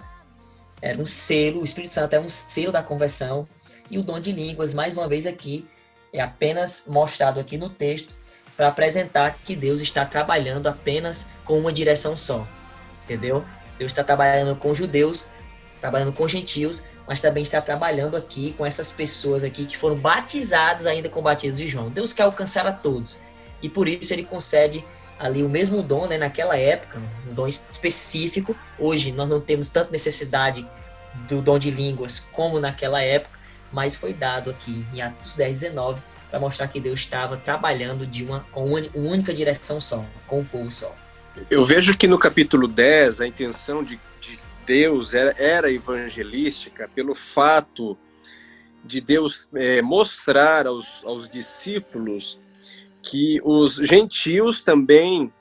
[0.82, 3.46] era um selo, o Espírito Santo é um selo da conversão,
[3.88, 5.64] e o dom de línguas, mais uma vez aqui,
[6.12, 8.16] é apenas mostrado aqui no texto
[8.56, 12.44] para apresentar que Deus está trabalhando apenas com uma direção só.
[13.04, 13.44] Entendeu?
[13.78, 15.30] Deus está trabalhando com judeus,
[15.80, 20.86] trabalhando com gentios, mas também está trabalhando aqui com essas pessoas aqui que foram batizados
[20.86, 21.90] ainda com o batismo de João.
[21.90, 23.20] Deus quer alcançar a todos.
[23.62, 24.84] E por isso ele concede
[25.18, 28.56] ali o mesmo dom, né, naquela época, um dom específico.
[28.78, 30.66] Hoje nós não temos tanta necessidade
[31.28, 33.38] do dom de línguas como naquela época,
[33.72, 38.24] mas foi dado aqui em Atos 10, 19, para mostrar que Deus estava trabalhando de
[38.24, 40.94] uma, com uma única direção só, com o povo só.
[41.50, 43.98] Eu vejo que no capítulo 10 a intenção de
[44.66, 47.96] Deus era, era evangelística pelo fato
[48.84, 52.38] de Deus é, mostrar aos, aos discípulos
[53.02, 55.32] que os gentios também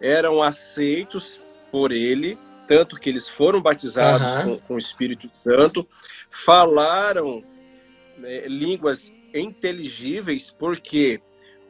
[0.00, 4.52] eram aceitos por ele, tanto que eles foram batizados uhum.
[4.56, 5.86] com, com, o Espírito Santo,
[6.30, 7.42] falaram
[8.16, 11.20] né, línguas inteligíveis, porque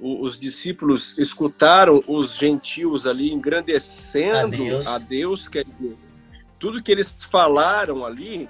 [0.00, 5.96] os discípulos escutaram os gentios ali engrandecendo a Deus, a Deus quer dizer,
[6.58, 8.48] tudo que eles falaram ali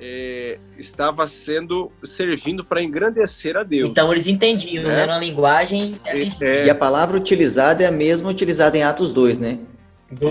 [0.00, 3.90] é, estava sendo servindo para engrandecer a Deus.
[3.90, 5.02] Então eles entendiam, né?
[5.02, 6.00] Era uma linguagem.
[6.40, 9.58] É, e a palavra utilizada é a mesma utilizada em Atos 2, né?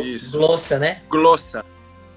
[0.04, 0.38] Isso.
[0.38, 1.02] Glossa, né?
[1.10, 1.64] Glossa.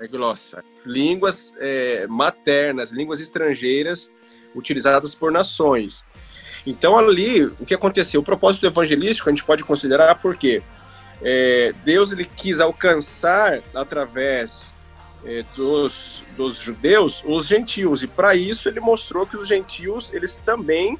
[0.00, 0.64] É glossa.
[0.86, 4.10] Línguas é, maternas, línguas estrangeiras
[4.54, 6.04] utilizadas por nações.
[6.66, 8.20] Então ali, o que aconteceu?
[8.20, 10.62] O propósito evangelístico a gente pode considerar porque
[11.20, 14.72] é, Deus ele quis alcançar através
[15.24, 18.02] é, dos, dos judeus os gentios.
[18.02, 20.98] E para isso ele mostrou que os gentios eles também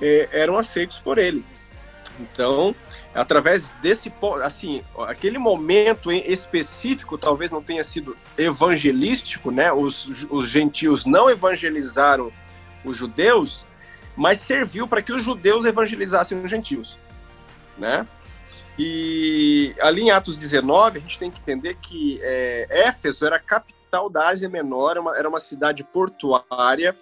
[0.00, 1.44] é, eram aceitos por ele.
[2.20, 2.74] Então
[3.14, 4.12] através desse
[4.44, 9.72] assim aquele momento específico talvez não tenha sido evangelístico né?
[9.72, 12.30] Os, os gentios não evangelizaram
[12.84, 13.64] os judeus
[14.14, 16.98] mas serviu para que os judeus evangelizassem os gentios
[17.78, 18.06] né
[18.78, 23.40] e ali em Atos 19, a gente tem que entender que é, Éfeso era a
[23.40, 26.94] capital da Ásia Menor, uma, era uma cidade portuária,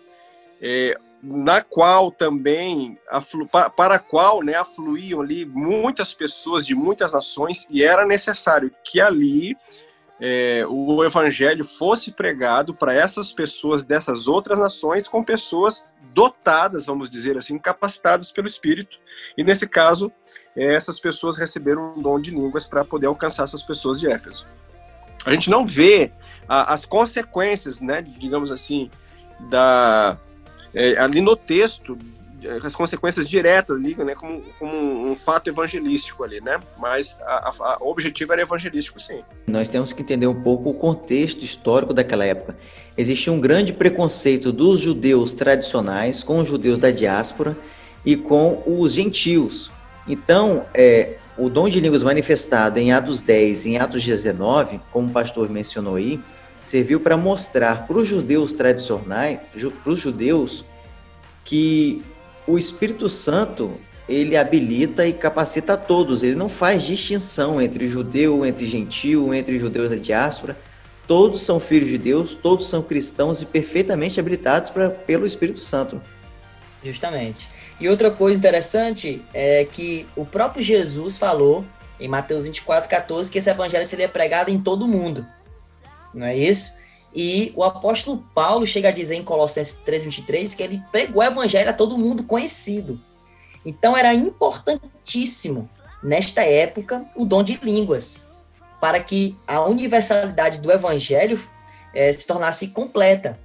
[0.62, 6.74] é, na qual também, aflu, para, para a qual né, afluíam ali muitas pessoas de
[6.74, 9.56] muitas nações, e era necessário que ali
[10.20, 17.10] é, o evangelho fosse pregado para essas pessoas dessas outras nações com pessoas dotadas, vamos
[17.10, 18.98] dizer assim, capacitadas pelo Espírito.
[19.36, 23.62] E nesse caso, é, essas pessoas receberam um dom de línguas para poder alcançar essas
[23.62, 24.46] pessoas de Éfeso.
[25.24, 26.12] A gente não vê
[26.48, 28.90] a, as consequências, né, digamos assim,
[29.50, 30.16] da,
[30.74, 31.98] é, ali no texto,
[32.62, 36.60] as consequências diretas ali, né, como, como um, fato evangelístico ali, né?
[36.78, 39.22] Mas a, a, o objetivo era evangelístico, sim.
[39.46, 42.54] Nós temos que entender um pouco o contexto histórico daquela época.
[42.96, 47.56] Existia um grande preconceito dos judeus tradicionais com os judeus da diáspora
[48.04, 49.72] e com os gentios.
[50.06, 55.08] Então, é, o dom de línguas manifestado em Atos 10 e em Atos 19, como
[55.08, 56.20] o pastor mencionou aí,
[56.62, 59.40] serviu para mostrar para os judeus tradicionais,
[59.82, 60.64] para os judeus,
[61.44, 62.02] que
[62.46, 63.72] o Espírito Santo
[64.08, 66.22] ele habilita e capacita a todos.
[66.22, 70.56] Ele não faz distinção entre judeu, entre gentil, entre judeus da diáspora.
[71.06, 76.00] Todos são filhos de Deus, todos são cristãos e perfeitamente habilitados pra, pelo Espírito Santo.
[76.84, 77.48] Justamente.
[77.80, 81.64] E outra coisa interessante é que o próprio Jesus falou
[81.98, 85.26] em Mateus 24, 14 que esse evangelho seria pregado em todo o mundo.
[86.12, 86.76] Não é isso?
[87.14, 91.70] E o apóstolo Paulo chega a dizer em Colossenses 3:23 que ele pregou o evangelho
[91.70, 93.00] a todo mundo conhecido.
[93.64, 95.68] Então era importantíssimo
[96.02, 98.28] nesta época o dom de línguas
[98.80, 101.40] para que a universalidade do evangelho
[101.94, 103.40] é, se tornasse completa.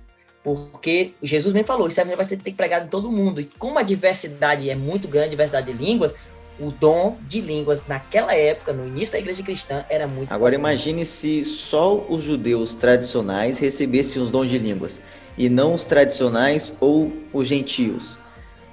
[0.55, 3.39] Porque Jesus mesmo falou, isso vai ter que pregar em todo mundo.
[3.39, 6.15] E como a diversidade é muito grande, a diversidade de línguas,
[6.59, 11.05] o dom de línguas naquela época, no início da igreja cristã, era muito Agora imagine
[11.05, 14.99] se só os judeus tradicionais recebessem os dons de línguas,
[15.37, 18.17] e não os tradicionais ou os gentios.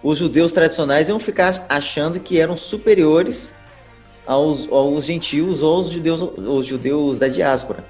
[0.02, 3.52] Os judeus tradicionais iam ficar achando que eram superiores
[4.26, 7.84] aos, aos gentios ou aos judeus, os judeus da diáspora.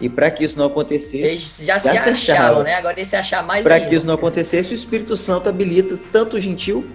[0.00, 2.74] E para que isso não acontecesse, eles já, já se acharam, né?
[2.74, 6.40] Agora esse achar mais Para que isso não acontecesse, o Espírito Santo habilita tanto o
[6.40, 6.86] gentil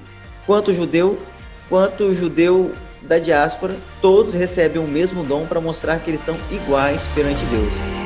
[0.45, 1.19] quanto o judeu,
[1.67, 6.37] quanto o judeu da diáspora, todos recebem o mesmo dom para mostrar que eles são
[6.51, 8.00] iguais perante Deus.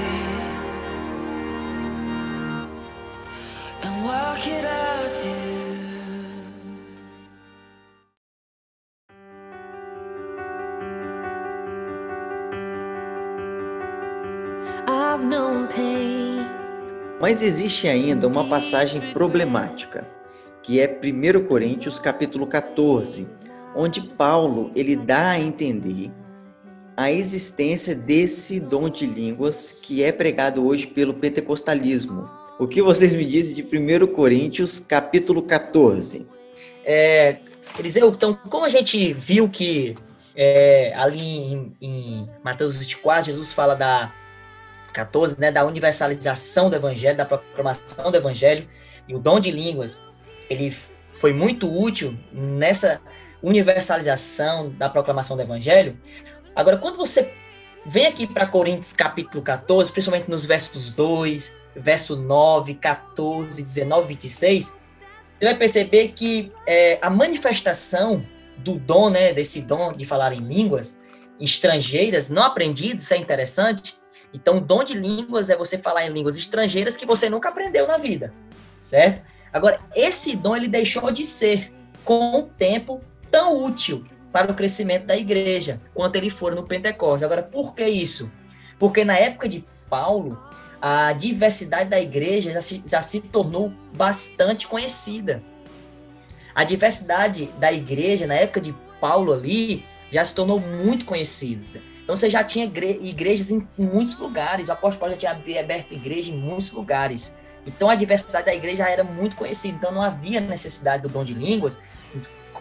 [17.25, 20.07] Mas existe ainda uma passagem problemática,
[20.61, 23.27] que é 1 Coríntios capítulo 14,
[23.75, 26.11] onde Paulo ele dá a entender
[26.95, 32.29] a existência desse dom de línguas que é pregado hoje pelo pentecostalismo.
[32.59, 36.27] O que vocês me dizem de 1 Coríntios, capítulo 14?
[36.85, 37.38] É,
[37.79, 39.95] Eliseu, então, como a gente viu que
[40.35, 44.13] é, ali em, em Mateus 24, Jesus fala da
[44.95, 48.67] 14, né, da universalização do evangelho, da proclamação do evangelho,
[49.08, 50.03] e o dom de línguas,
[50.49, 50.71] ele
[51.13, 53.01] foi muito útil nessa
[53.43, 55.99] universalização da proclamação do evangelho.
[56.55, 57.34] Agora, quando você
[57.86, 64.77] vem aqui para Coríntios capítulo 14, principalmente nos versos 2, verso 9, 14, 19, 26,
[65.38, 68.25] você vai perceber que é, a manifestação
[68.58, 71.03] do dom, né, desse dom de falar em línguas
[71.38, 74.05] estrangeiras, não aprendidas, isso é interessante.
[74.36, 77.98] Então, dom de línguas é você falar em línguas estrangeiras que você nunca aprendeu na
[77.98, 78.34] vida,
[78.82, 79.24] certo?
[79.54, 85.06] Agora, esse dom ele deixou de ser, com o tempo, tão útil para o crescimento
[85.06, 87.24] da igreja quanto ele for no Pentecostes.
[87.24, 88.30] Agora, por que isso?
[88.78, 90.38] Porque na época de Paulo,
[90.82, 95.41] a diversidade da igreja já se, já se tornou bastante conhecida.
[96.54, 101.82] A diversidade da igreja, na época de Paulo ali, já se tornou muito conhecida.
[102.06, 106.32] Então você já tinha igrejas em muitos lugares, o apóstolo Paulo já tinha aberto igreja
[106.32, 107.36] em muitos lugares.
[107.65, 111.34] Então a diversidade da igreja era muito conhecida, então não havia necessidade do dom de
[111.34, 111.80] línguas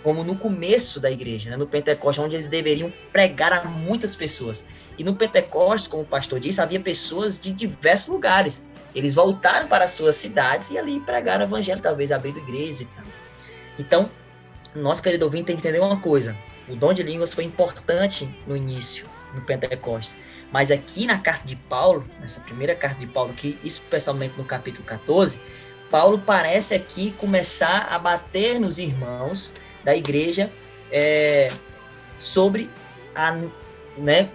[0.05, 4.67] como no começo da igreja, né, no Pentecostes, onde eles deveriam pregar a muitas pessoas.
[4.99, 8.67] E no Pentecostes, como o pastor disse, havia pessoas de diversos lugares.
[8.95, 12.85] Eles voltaram para as suas cidades e ali pregaram o evangelho, talvez abrindo igrejas e
[12.85, 13.05] tal.
[13.79, 14.11] Então,
[14.75, 16.37] nosso querido ouvinte tem que entender uma coisa:
[16.69, 20.19] o dom de línguas foi importante no início, no Pentecostes.
[20.53, 24.85] Mas aqui na carta de Paulo, nessa primeira carta de Paulo, aqui, especialmente no capítulo
[24.85, 25.41] 14,
[25.91, 30.51] Paulo parece aqui começar a bater nos irmãos da igreja
[30.91, 31.49] é,
[32.19, 32.71] sobre
[33.15, 33.37] a,
[33.97, 34.31] né,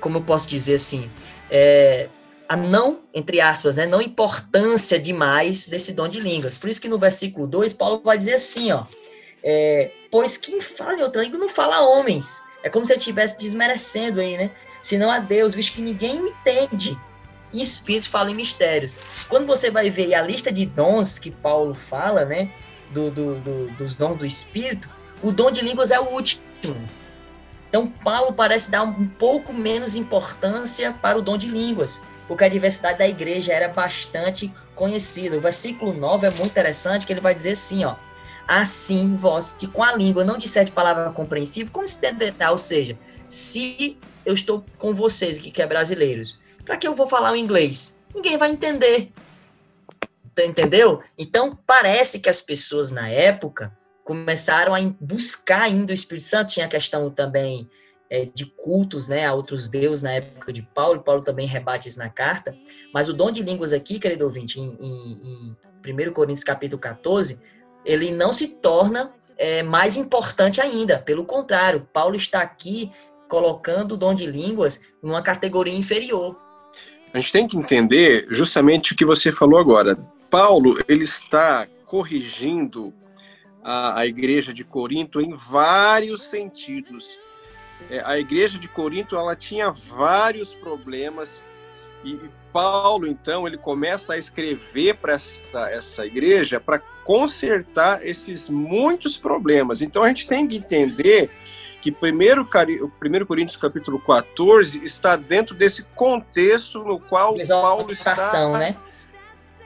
[0.00, 1.10] como eu posso dizer assim,
[1.50, 2.08] é,
[2.48, 6.58] a não, entre aspas, né, não importância demais desse dom de línguas.
[6.58, 8.84] Por isso que no versículo 2, Paulo vai dizer assim, ó,
[9.42, 12.42] é, pois quem fala em outra língua não fala homens.
[12.62, 14.50] É como se ele estivesse desmerecendo aí, né?
[14.80, 16.98] Senão a Deus, visto que ninguém o entende.
[17.52, 18.98] E Espírito fala em mistérios.
[19.28, 22.50] Quando você vai ver a lista de dons que Paulo fala, né?
[22.92, 24.88] do, do, do, dos dons do Espírito,
[25.22, 26.42] o dom de línguas é o último.
[27.68, 32.48] Então, Paulo parece dar um pouco menos importância para o dom de línguas, porque a
[32.48, 35.36] diversidade da igreja era bastante conhecida.
[35.36, 37.96] O versículo 9 é muito interessante, que ele vai dizer assim, ó,
[38.46, 42.50] assim vós, se com a língua não disser de palavra compreensível, como se entenderá?
[42.50, 47.06] Ou seja, se eu estou com vocês aqui, que é brasileiros, para que eu vou
[47.06, 48.00] falar o inglês?
[48.14, 49.12] Ninguém vai entender.
[50.38, 51.02] Entendeu?
[51.18, 56.52] Então, parece que as pessoas na época começaram a buscar ainda o Espírito Santo.
[56.52, 57.68] Tinha a questão também
[58.08, 61.02] é, de cultos né, a outros deuses na época de Paulo.
[61.02, 62.56] Paulo também rebate isso na carta.
[62.92, 67.40] Mas o dom de línguas aqui, querido ouvinte, em, em, em 1 Coríntios capítulo 14,
[67.84, 70.98] ele não se torna é, mais importante ainda.
[70.98, 72.90] Pelo contrário, Paulo está aqui
[73.28, 76.38] colocando o dom de línguas numa categoria inferior.
[77.12, 79.98] A gente tem que entender justamente o que você falou agora.
[80.30, 82.92] Paulo ele está corrigindo
[83.62, 87.18] a, a igreja de Corinto em vários sentidos.
[87.90, 91.42] É, a igreja de Corinto ela tinha vários problemas
[92.04, 92.18] e
[92.52, 99.82] Paulo então ele começa a escrever para essa, essa igreja para consertar esses muitos problemas.
[99.82, 101.30] Então a gente tem que entender
[101.80, 108.14] que primeiro, o 1 Coríntios capítulo 14 está dentro desse contexto no qual Paulo está
[108.56, 108.76] né?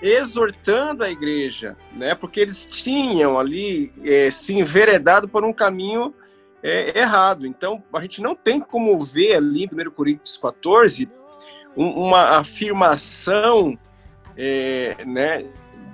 [0.01, 2.15] exortando a igreja, né?
[2.15, 6.15] Porque eles tinham ali é, se enveredado por um caminho
[6.63, 7.47] é, errado.
[7.47, 11.11] Então, a gente não tem como ver ali em 1 Coríntios 14
[11.77, 13.79] um, uma afirmação,
[14.37, 15.45] é, né?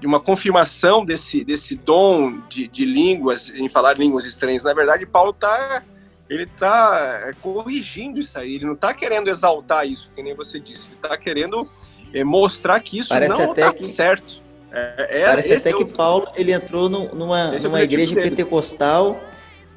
[0.02, 4.64] De uma confirmação desse, desse dom de, de línguas, em falar línguas estranhas.
[4.64, 5.82] Na verdade, Paulo está
[6.28, 10.58] ele está é, corrigindo isso aí, ele não está querendo exaltar isso, que nem você
[10.58, 11.68] disse, ele está querendo
[12.12, 14.42] é, mostrar que isso parece não está certo.
[14.70, 18.30] É, é, parece até é que Paulo ele entrou no, numa, é numa igreja dele.
[18.30, 19.20] pentecostal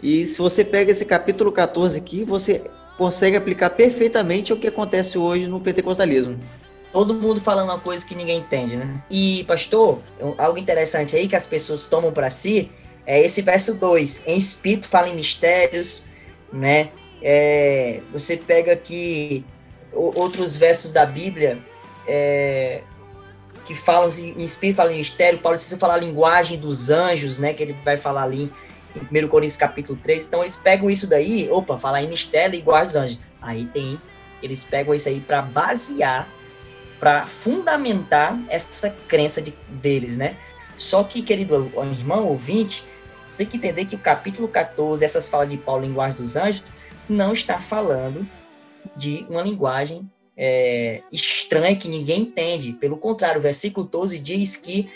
[0.01, 2.63] e se você pega esse capítulo 14 aqui, você
[2.97, 6.39] consegue aplicar perfeitamente o que acontece hoje no pentecostalismo.
[6.95, 9.03] Todo mundo falando uma coisa que ninguém entende, né?
[9.09, 10.01] E, pastor,
[10.37, 12.71] algo interessante aí que as pessoas tomam para si
[13.05, 14.23] é esse verso 2.
[14.25, 16.05] Em espírito fala em mistérios,
[16.53, 16.91] né?
[17.21, 19.43] É, você pega aqui
[19.91, 21.59] outros versos da Bíblia
[22.07, 22.81] é,
[23.65, 27.51] que falam em espírito, falam em mistério, Paulo precisa falar a linguagem dos anjos, né?
[27.51, 28.49] Que ele vai falar ali
[28.95, 30.27] em 1 Coríntios capítulo 3.
[30.27, 33.19] Então eles pegam isso daí, opa, falar em mistério e linguagem dos anjos.
[33.41, 33.99] Aí tem,
[34.41, 36.29] eles pegam isso aí para basear,
[36.99, 40.37] para fundamentar essa crença de, deles, né?
[40.75, 42.85] Só que, querido irmão ouvinte,
[43.27, 46.63] você tem que entender que o capítulo 14, essas falas de Paulo, linguagem dos anjos,
[47.07, 48.27] não está falando
[48.95, 52.73] de uma linguagem é, estranha que ninguém entende.
[52.73, 54.89] Pelo contrário, o versículo 12 diz que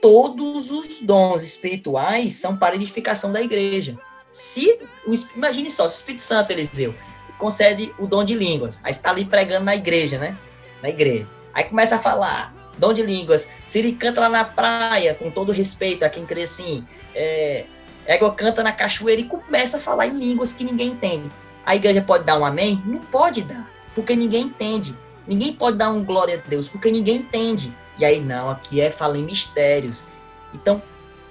[0.00, 3.98] todos os dons espirituais são para edificação da igreja.
[4.32, 6.94] Se o, imagine só, o Espírito Santo, Eliseu,
[7.38, 10.36] concede o dom de línguas, aí está ali pregando na igreja, né?
[10.82, 11.26] Na igreja.
[11.56, 13.48] Aí começa a falar, dom de línguas.
[13.64, 17.64] Se ele canta lá na praia, com todo respeito a quem crê assim, é,
[18.04, 21.30] Ego canta na cachoeira e começa a falar em línguas que ninguém entende.
[21.64, 22.82] A igreja pode dar um amém?
[22.84, 24.94] Não pode dar, porque ninguém entende.
[25.26, 27.74] Ninguém pode dar um glória a Deus, porque ninguém entende.
[27.98, 30.04] E aí, não, aqui é fala em mistérios.
[30.52, 30.82] Então,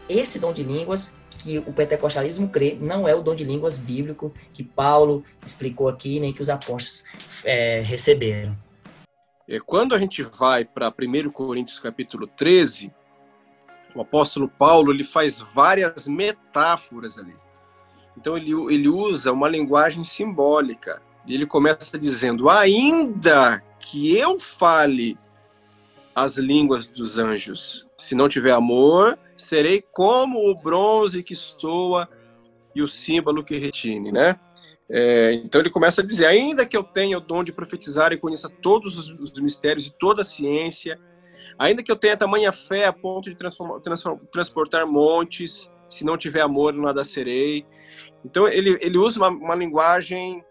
[0.10, 4.34] esse dom de línguas que o pentecostalismo crê não é o dom de línguas bíblico
[4.52, 7.06] que Paulo explicou aqui, nem que os apóstolos
[7.44, 8.58] é, receberam.
[9.66, 12.92] Quando a gente vai para 1 Coríntios capítulo 13,
[13.94, 17.36] o apóstolo Paulo ele faz várias metáforas ali.
[18.18, 21.02] Então ele, ele usa uma linguagem simbólica.
[21.28, 25.18] E ele começa dizendo: ainda que eu fale
[26.14, 32.08] as línguas dos anjos, se não tiver amor, serei como o bronze que soa
[32.74, 34.40] e o símbolo que retine, né?
[34.90, 38.18] É, então ele começa a dizer: ainda que eu tenha o dom de profetizar e
[38.18, 41.00] conheça todos os, os mistérios e toda a ciência,
[41.58, 43.38] Ainda que eu tenha tamanha fé a ponto de
[44.32, 47.66] transportar montes, se não tiver amor, nada serei.
[48.24, 50.44] Então ele, ele usa uma, uma linguagem,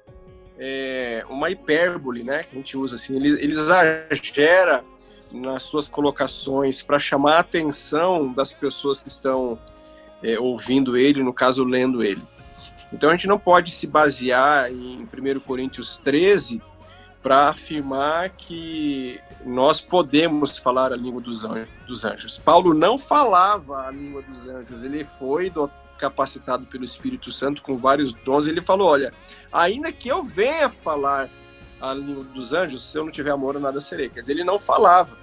[0.58, 2.42] é, uma hipérbole, né?
[2.42, 3.16] Que a gente usa assim.
[3.16, 4.82] Ele, ele exagera
[5.30, 9.58] nas suas colocações para chamar a atenção das pessoas que estão
[10.22, 12.22] é, ouvindo ele, no caso, lendo ele.
[12.94, 16.62] Então a gente não pode se basear em 1 Coríntios 13
[17.20, 22.38] para afirmar que nós podemos falar a língua dos anjos.
[22.38, 25.68] Paulo não falava a língua dos anjos, ele foi do,
[25.98, 28.46] capacitado pelo Espírito Santo com vários dons.
[28.46, 29.12] Ele falou: Olha,
[29.52, 31.28] ainda que eu venha falar
[31.80, 34.08] a língua dos anjos, se eu não tiver amor, nada serei.
[34.08, 35.16] Quer dizer, ele não falava,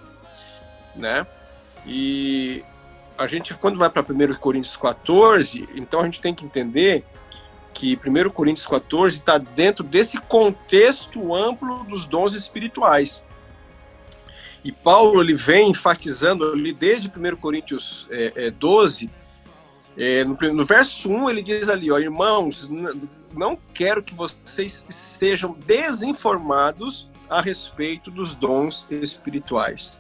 [0.93, 1.25] né?
[1.85, 2.65] E
[3.17, 7.05] a gente, quando vai para 1 Coríntios 14, então a gente tem que entender
[7.73, 13.23] que 1 Coríntios 14 está dentro desse contexto amplo dos dons espirituais.
[14.63, 19.09] E Paulo ele vem enfatizando ali desde 1 Coríntios é, é, 12,
[19.97, 22.69] é, no, no, verso 1 ele diz ali, ó, irmãos,
[23.33, 29.97] não quero que vocês estejam desinformados a respeito dos dons espirituais.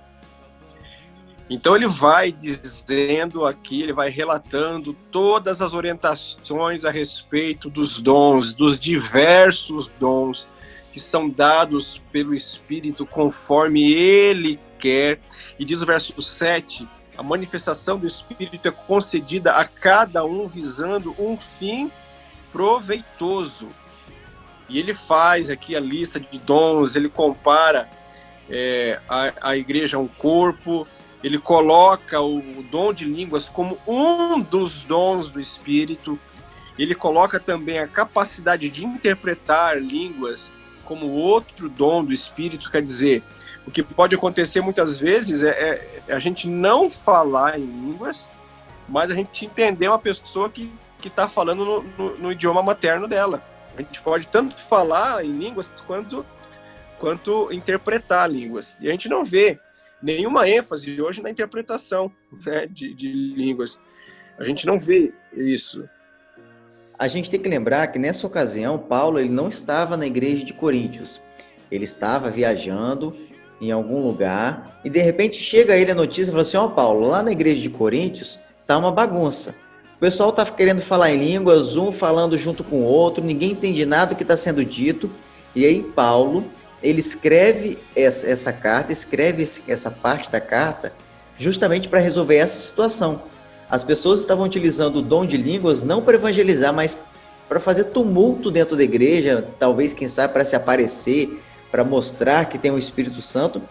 [1.49, 8.53] Então ele vai dizendo aqui, ele vai relatando todas as orientações a respeito dos dons,
[8.53, 10.47] dos diversos dons
[10.91, 15.19] que são dados pelo Espírito conforme ele quer.
[15.57, 16.87] E diz o verso 7:
[17.17, 21.91] a manifestação do Espírito é concedida a cada um visando um fim
[22.51, 23.67] proveitoso.
[24.67, 27.89] E ele faz aqui a lista de dons, ele compara
[28.49, 30.87] é, a, a igreja a um corpo,
[31.23, 32.41] ele coloca o
[32.71, 36.17] dom de línguas como um dos dons do Espírito.
[36.77, 40.49] Ele coloca também a capacidade de interpretar línguas
[40.83, 42.71] como outro dom do Espírito.
[42.71, 43.23] Quer dizer,
[43.67, 48.27] o que pode acontecer muitas vezes é, é a gente não falar em línguas,
[48.89, 50.71] mas a gente entender uma pessoa que
[51.03, 53.43] está falando no, no, no idioma materno dela.
[53.77, 56.25] A gente pode tanto falar em línguas quanto,
[56.99, 58.75] quanto interpretar línguas.
[58.81, 59.59] E a gente não vê
[60.01, 62.11] nenhuma ênfase hoje na interpretação
[62.45, 63.79] né, de, de línguas.
[64.37, 65.87] A gente não vê isso.
[66.97, 70.53] A gente tem que lembrar que nessa ocasião Paulo ele não estava na igreja de
[70.53, 71.21] Coríntios.
[71.71, 73.15] Ele estava viajando
[73.59, 76.69] em algum lugar e de repente chega ele a notícia e fala assim: Ó, oh,
[76.69, 79.55] Paulo, lá na igreja de Coríntios tá uma bagunça.
[79.95, 83.85] O pessoal tá querendo falar em línguas, um falando junto com o outro, ninguém entende
[83.85, 85.11] nada do que está sendo dito.
[85.55, 86.43] E aí Paulo
[86.81, 90.93] ele escreve essa, essa carta, escreve essa parte da carta
[91.37, 93.21] justamente para resolver essa situação.
[93.69, 96.97] As pessoas estavam utilizando o dom de línguas não para evangelizar, mas
[97.47, 102.57] para fazer tumulto dentro da igreja, talvez, quem sabe, para se aparecer, para mostrar que
[102.57, 103.61] tem o Espírito Santo.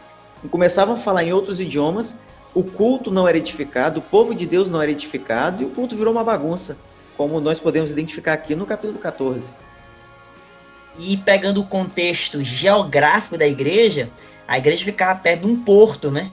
[0.43, 2.17] E começavam a falar em outros idiomas,
[2.55, 5.97] o culto não era edificado, o povo de Deus não era edificado e o culto
[5.97, 6.77] virou uma bagunça,
[7.17, 9.53] como nós podemos identificar aqui no capítulo 14.
[11.01, 14.11] E pegando o contexto geográfico da igreja,
[14.47, 16.31] a igreja ficava perto de um porto, né?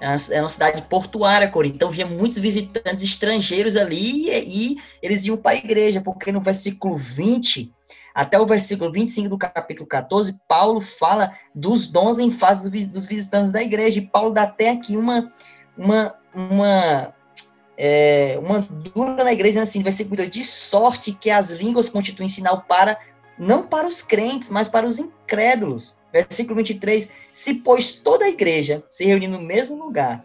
[0.00, 1.76] É uma cidade portuária, Corinto.
[1.76, 6.40] Então, via muitos visitantes estrangeiros ali e, e eles iam para a igreja, porque no
[6.40, 7.72] versículo 20
[8.18, 13.52] até o versículo 25 do capítulo 14, Paulo fala dos dons em fase dos visitantes
[13.52, 14.00] da igreja.
[14.00, 15.30] E Paulo dá até aqui uma,
[15.76, 17.14] uma, uma,
[17.76, 22.62] é, uma dura na igreja, assim, versículo 2, de sorte que as línguas constituem sinal
[22.62, 22.98] para,
[23.38, 25.96] não para os crentes, mas para os incrédulos.
[26.12, 30.24] Versículo 23, se pois toda a igreja se reunir no mesmo lugar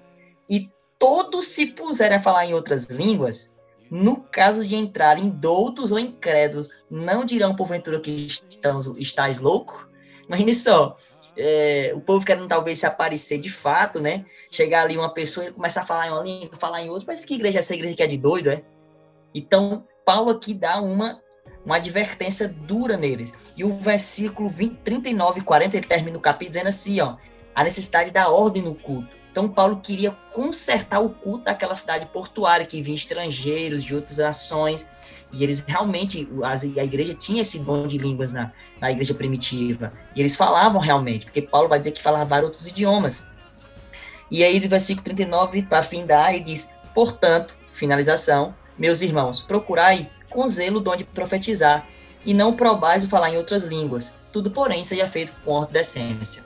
[0.50, 3.60] e todos se puserem a falar em outras línguas,
[3.92, 9.88] no caso de entrarem doutos ou incrédulos, não dirão porventura que estamos, estás louco?
[10.26, 10.96] Imagine só,
[11.38, 14.26] é, o povo querendo talvez se aparecer de fato, né?
[14.52, 17.26] Chegar ali uma pessoa e começar a falar em uma língua, falar em outra, mas
[17.26, 18.64] que igreja é essa igreja que é de doido, é?
[19.34, 21.20] Então, Paulo aqui dá uma,
[21.66, 23.34] uma advertência dura neles.
[23.56, 27.16] E o versículo 20, 39 e 40, ele termina o capítulo dizendo assim, ó,
[27.56, 29.10] a necessidade da ordem no culto.
[29.32, 34.88] Então, Paulo queria consertar o culto daquela cidade portuária, que vinha estrangeiros de outras nações,
[35.32, 39.92] e eles realmente, a igreja tinha esse dom de línguas na, na igreja primitiva.
[40.16, 43.28] E eles falavam realmente, porque Paulo vai dizer que falava outros idiomas.
[44.30, 50.48] E aí, no versículo 39, para findar, ele diz: Portanto, finalização, meus irmãos, procurai com
[50.48, 51.88] zelo o dom de profetizar,
[52.26, 54.14] e não probais o falar em outras línguas.
[54.32, 56.44] Tudo, porém, seja feito com ordem decência.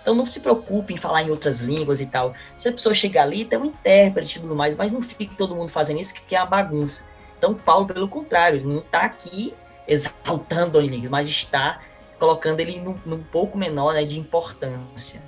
[0.00, 2.34] Então não se preocupe em falar em outras línguas e tal.
[2.56, 5.54] Se a pessoa chegar ali, tem um intérprete e tudo mais, mas não fique todo
[5.54, 7.10] mundo fazendo isso, que é uma bagunça.
[7.36, 9.54] Então, Paulo, pelo contrário, ele não está aqui
[9.86, 11.80] exaltando o línguas, mas está
[12.18, 15.22] colocando ele num, num pouco menor né, de importância.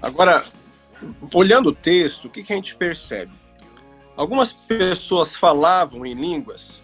[0.00, 0.42] Agora,
[1.32, 3.32] olhando o texto, o que, que a gente percebe?
[4.16, 6.82] Algumas pessoas falavam em línguas?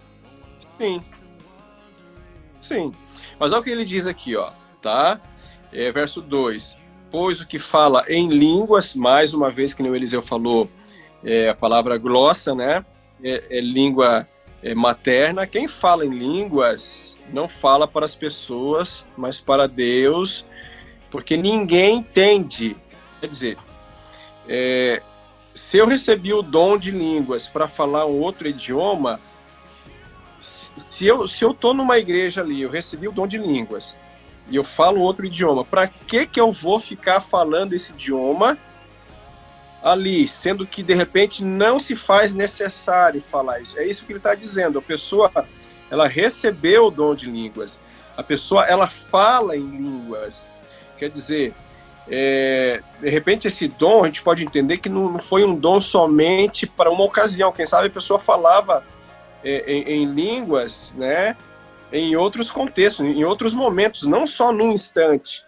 [0.79, 1.01] Sim.
[2.61, 2.93] Sim.
[3.39, 4.51] Mas olha o que ele diz aqui, ó,
[4.83, 5.21] tá?
[5.73, 6.77] É, verso 2.
[7.11, 10.69] Pois o que fala em línguas, mais uma vez que o Eliseu falou,
[11.25, 12.85] é a palavra glossa, né?
[13.23, 14.27] é, é língua
[14.63, 15.47] é, materna.
[15.47, 20.45] Quem fala em línguas não fala para as pessoas, mas para Deus,
[21.11, 22.77] porque ninguém entende.
[23.21, 23.59] Quer dizer,
[24.49, 25.03] é,
[25.55, 29.21] se eu recebi o dom de línguas para falar um outro idioma,
[30.41, 33.97] se eu se eu tô numa igreja ali, eu recebi o dom de línguas
[34.49, 38.59] e eu falo outro idioma, para que que eu vou ficar falando esse idioma
[39.83, 43.79] ali, sendo que de repente não se faz necessário falar isso.
[43.79, 44.79] É isso que ele está dizendo.
[44.79, 45.31] A pessoa,
[45.91, 47.81] ela recebeu o dom de línguas.
[48.17, 50.47] A pessoa, ela fala em línguas.
[50.99, 51.55] Quer dizer,
[52.11, 55.81] é, de repente esse dom a gente pode entender que não, não, foi um dom
[55.81, 57.53] somente para uma ocasião.
[57.53, 58.85] Quem sabe a pessoa falava
[59.45, 61.37] é, em, em línguas, né?
[61.93, 65.45] Em outros contextos, em outros momentos, não só num instante.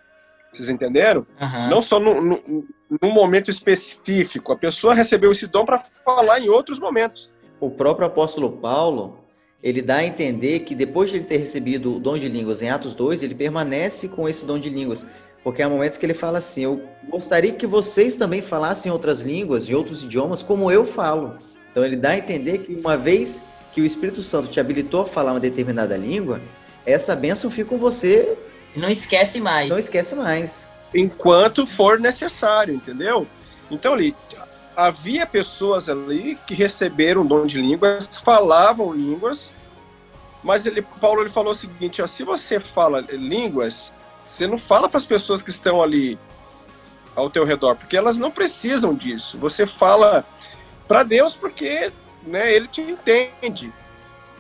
[0.53, 1.27] Vocês entenderam?
[1.41, 1.69] Uhum.
[1.69, 2.65] Não só no, no,
[3.01, 4.53] num momento específico.
[4.53, 7.31] A pessoa recebeu esse dom para falar em outros momentos.
[7.59, 9.19] O próprio apóstolo Paulo,
[9.63, 12.69] ele dá a entender que depois de ele ter recebido o dom de línguas em
[12.69, 15.07] Atos 2, ele permanece com esse dom de línguas.
[15.43, 19.65] Porque há momentos que ele fala assim: Eu gostaria que vocês também falassem outras línguas
[19.65, 21.39] e outros idiomas como eu falo.
[21.71, 25.07] Então ele dá a entender que uma vez que o Espírito Santo te habilitou a
[25.07, 26.41] falar uma determinada língua,
[26.85, 28.37] essa bênção fica com você.
[28.77, 29.71] Não esquece mais.
[29.71, 33.27] Não esquece mais enquanto for necessário, entendeu?
[33.71, 34.15] Então ali
[34.77, 39.51] havia pessoas ali que receberam dom de línguas, falavam línguas,
[40.43, 43.93] mas ele, Paulo ele falou o seguinte: ó, se você fala línguas,
[44.25, 46.19] você não fala para as pessoas que estão ali
[47.15, 49.39] ao teu redor, porque elas não precisam disso.
[49.39, 50.25] Você fala
[50.89, 51.93] para Deus porque
[52.23, 53.73] né, Ele te entende.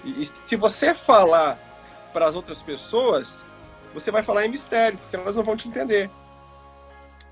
[0.04, 1.58] E, e se você falar
[2.12, 3.42] para as outras pessoas,
[3.92, 6.10] você vai falar em mistério, porque elas não vão te entender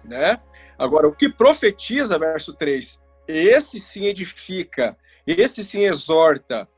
[0.05, 0.41] né?
[0.79, 2.99] Agora, o que profetiza, verso 3,
[3.29, 4.97] esse sim edifica,
[5.27, 6.69] esse sim exorta.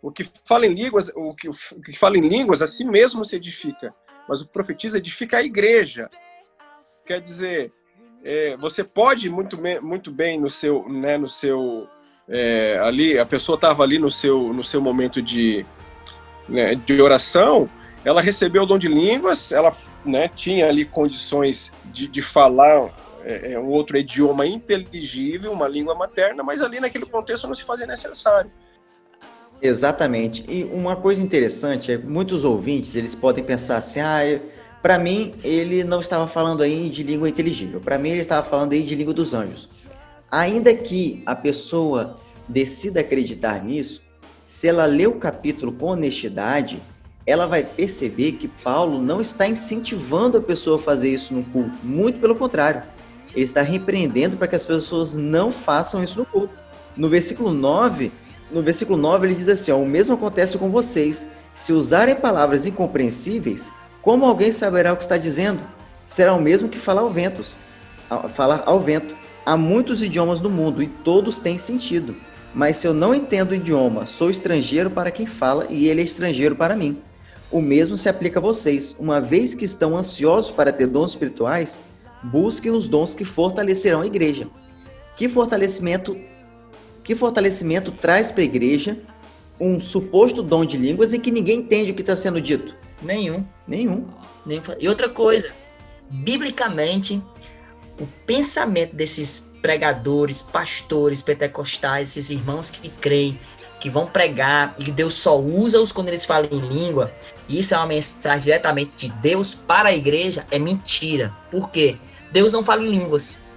[0.00, 3.24] O que fala em línguas, o que, o que fala em línguas, a si mesmo
[3.24, 3.92] se edifica.
[4.28, 6.10] Mas o profetiza edifica a igreja.
[7.06, 7.72] Quer dizer,
[8.22, 11.88] é, você pode muito, muito bem no seu, né, no seu
[12.28, 15.64] é, ali, a pessoa estava ali no seu, no seu momento de,
[16.48, 17.68] né, de oração,
[18.04, 19.74] ela recebeu o dom de línguas, ela
[20.04, 22.90] né, tinha ali condições de, de falar
[23.24, 27.64] é, é, um outro idioma inteligível, uma língua materna, mas ali naquele contexto não se
[27.64, 28.50] fazia necessário.
[29.60, 30.44] Exatamente.
[30.48, 34.20] E uma coisa interessante é muitos ouvintes eles podem pensar assim, ah,
[34.80, 37.80] para mim ele não estava falando aí de língua inteligível.
[37.80, 39.68] Para mim ele estava falando aí de língua dos anjos.
[40.30, 44.02] Ainda que a pessoa decida acreditar nisso,
[44.46, 46.78] se ela lê o capítulo com honestidade,
[47.26, 51.76] ela vai perceber que Paulo não está incentivando a pessoa a fazer isso no culto,
[51.82, 52.82] muito pelo contrário.
[53.34, 56.54] Ele está repreendendo para que as pessoas não façam isso no culto.
[56.96, 58.10] No versículo 9,
[58.50, 61.26] no versículo 9 ele diz assim: ó, o mesmo acontece com vocês.
[61.54, 63.70] Se usarem palavras incompreensíveis,
[64.00, 65.60] como alguém saberá o que está dizendo?
[66.06, 67.44] Será o mesmo que falar ao vento.
[68.34, 69.14] Falar ao vento.
[69.44, 72.14] Há muitos idiomas no mundo e todos têm sentido.
[72.54, 76.04] Mas se eu não entendo o idioma, sou estrangeiro para quem fala e ele é
[76.04, 76.98] estrangeiro para mim.
[77.50, 78.94] O mesmo se aplica a vocês.
[78.98, 81.80] Uma vez que estão ansiosos para ter dons espirituais,
[82.22, 84.46] busquem os dons que fortalecerão a igreja.
[85.16, 86.16] Que fortalecimento,
[87.08, 88.98] que fortalecimento traz para a igreja
[89.58, 92.74] um suposto dom de línguas em que ninguém entende o que está sendo dito?
[93.00, 93.46] Nenhum.
[93.66, 94.06] Nenhum.
[94.78, 95.50] E outra coisa,
[96.10, 97.22] biblicamente,
[97.98, 103.40] o pensamento desses pregadores, pastores pentecostais, esses irmãos que creem,
[103.80, 107.10] que vão pregar e Deus só usa-os quando eles falam em língua,
[107.48, 111.32] isso é uma mensagem diretamente de Deus para a igreja, é mentira.
[111.50, 111.96] Por quê?
[112.30, 113.48] Deus não fala em línguas.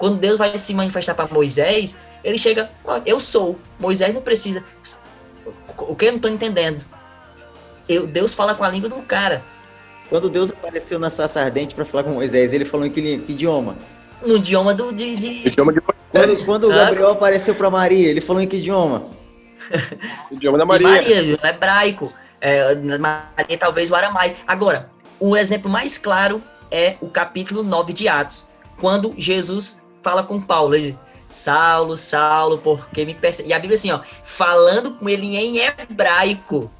[0.00, 1.94] Quando Deus vai se manifestar para Moisés,
[2.24, 3.58] ele chega, oh, eu sou.
[3.78, 4.64] Moisés não precisa.
[5.76, 6.82] O que eu não estou entendendo?
[7.86, 9.42] Eu, Deus fala com a língua do cara.
[10.08, 13.32] Quando Deus apareceu na sarça ardente para falar com Moisés, ele falou em que, que
[13.32, 13.76] idioma?
[14.24, 14.90] No idioma do.
[14.90, 15.48] De, de...
[15.48, 15.82] Idioma de...
[15.82, 19.04] Quando, quando o Gabriel apareceu para Maria, ele falou em que idioma?
[20.30, 20.88] o idioma da Maria.
[20.88, 22.10] Maria, no hebraico.
[22.40, 24.38] É, Maria, talvez o aramaico.
[24.46, 24.88] Agora,
[25.18, 28.48] o exemplo mais claro é o capítulo 9 de Atos,
[28.78, 30.74] quando Jesus fala com Paulo.
[30.74, 30.98] Ele
[31.30, 33.50] Saulo, Saulo, porque me persegue.
[33.50, 36.70] E a Bíblia assim, ó, falando com ele em hebraico.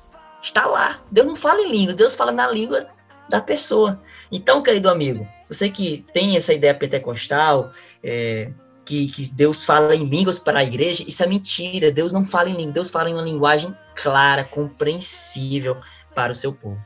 [0.42, 0.98] Está lá.
[1.10, 2.86] Deus não fala em língua, Deus fala na língua
[3.28, 4.02] da pessoa.
[4.32, 7.70] Então, querido amigo, você que tem essa ideia pentecostal,
[8.02, 8.50] é,
[8.84, 11.92] que, que, Deus fala em línguas para a igreja, isso é mentira.
[11.92, 15.76] Deus não fala em língua, Deus fala em uma linguagem clara, compreensível
[16.14, 16.80] para o seu povo.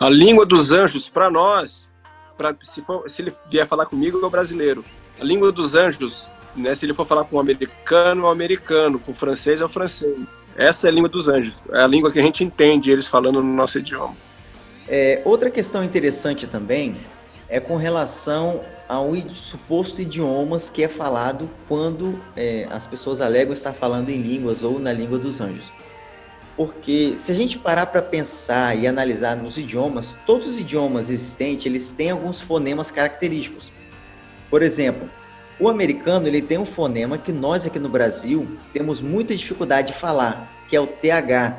[0.00, 1.90] A língua dos anjos, para nós,
[2.36, 4.82] pra, se, for, se, ele vier falar comigo, é o brasileiro.
[5.20, 8.98] A língua dos anjos, né, se ele for falar com o americano, é o americano,
[8.98, 10.16] com o francês, é o francês.
[10.56, 13.42] Essa é a língua dos anjos, é a língua que a gente entende eles falando
[13.42, 14.14] no nosso idioma.
[14.88, 16.96] É, outra questão interessante também
[17.48, 23.72] é com relação ao suposto idiomas que é falado quando é, as pessoas alegam estar
[23.72, 25.64] falando em línguas ou na língua dos anjos.
[26.56, 31.66] Porque se a gente parar para pensar e analisar nos idiomas, todos os idiomas existentes,
[31.66, 33.72] eles têm alguns fonemas característicos.
[34.54, 35.10] Por exemplo,
[35.58, 39.98] o americano ele tem um fonema que nós aqui no Brasil temos muita dificuldade de
[39.98, 41.58] falar, que é o TH,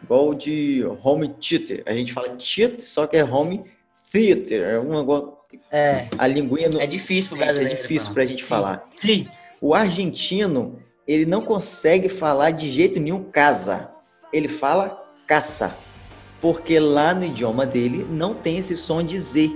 [0.00, 1.82] igual de home theater.
[1.86, 3.64] A gente fala cheat, só que é home
[4.12, 5.34] theater, é um
[5.72, 6.80] é, a linguinha no...
[6.80, 7.80] é difícil para brasileiro.
[7.80, 8.88] É difícil para a gente falar.
[8.94, 9.26] Sim.
[9.60, 13.90] O argentino ele não consegue falar de jeito nenhum casa
[14.32, 15.76] ele fala caça,
[16.40, 19.50] porque lá no idioma dele não tem esse som de Z,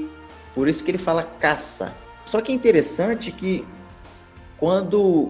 [0.56, 2.02] por isso que ele fala caça.
[2.24, 3.64] Só que é interessante que
[4.58, 5.28] quando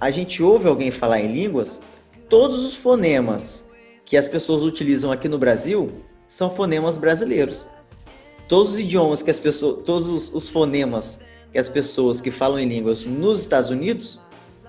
[0.00, 1.80] a gente ouve alguém falar em línguas,
[2.28, 3.64] todos os fonemas
[4.04, 7.64] que as pessoas utilizam aqui no Brasil são fonemas brasileiros.
[8.48, 11.20] Todos os idiomas que as pessoas, todos os fonemas
[11.52, 14.20] que as pessoas que falam em línguas nos Estados Unidos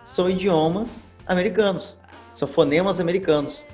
[0.05, 1.97] são idiomas americanos,
[2.34, 3.66] são fonemas americanos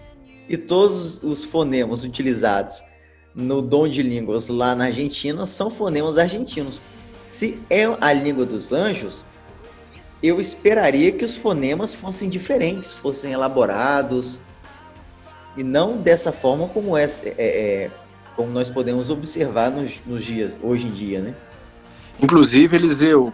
[0.49, 2.81] e todos os fonemas utilizados
[3.33, 6.79] no dom de línguas lá na Argentina são fonemas argentinos.
[7.33, 9.25] Se é a língua dos anjos,
[10.21, 14.39] eu esperaria que os fonemas fossem diferentes, fossem elaborados
[15.57, 17.91] e não dessa forma como é, é, é
[18.35, 21.35] como nós podemos observar nos, nos, dias hoje em dia, né?
[22.21, 23.33] Inclusive, Eliseu,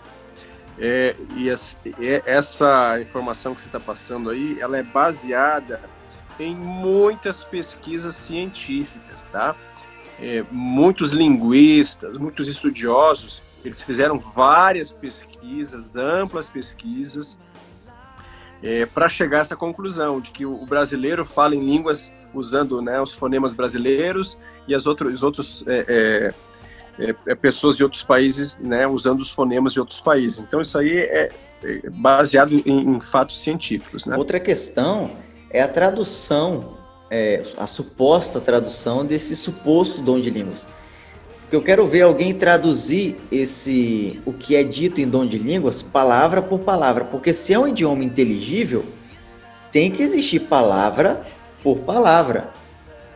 [0.79, 1.49] é, e
[2.25, 5.81] essa informação que você está passando aí, ela é baseada
[6.37, 9.53] tem muitas pesquisas científicas, tá?
[10.21, 17.39] É, muitos linguistas, muitos estudiosos, eles fizeram várias pesquisas, amplas pesquisas,
[18.61, 23.01] é, para chegar a essa conclusão de que o brasileiro fala em línguas usando né,
[23.01, 24.37] os fonemas brasileiros
[24.67, 26.33] e as outros, os outros é,
[26.99, 30.39] é, é, pessoas de outros países né, usando os fonemas de outros países.
[30.39, 31.29] Então isso aí é,
[31.63, 34.05] é baseado em, em fatos científicos.
[34.05, 34.17] Né?
[34.17, 35.09] Outra questão
[35.49, 36.77] é a tradução,
[37.09, 40.67] é, a suposta tradução desse suposto dom de línguas.
[41.49, 45.81] Porque eu quero ver alguém traduzir esse o que é dito em dom de línguas
[45.81, 48.85] palavra por palavra, porque se é um idioma inteligível,
[49.71, 51.25] tem que existir palavra
[51.63, 52.51] por palavra.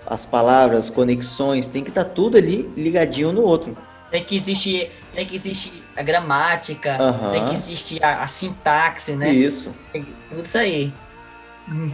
[0.03, 3.77] As palavras, as conexões, tem que estar tá tudo ali ligadinho no outro.
[4.09, 7.31] Tem que existir, tem que existir a gramática, uhum.
[7.33, 9.31] tem que existir a, a sintaxe, né?
[9.31, 9.69] Isso.
[9.91, 10.91] Tem, tudo isso aí.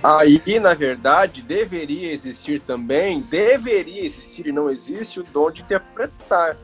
[0.01, 6.57] Aí, na verdade, deveria existir também, deveria existir e não existe o dom de interpretar.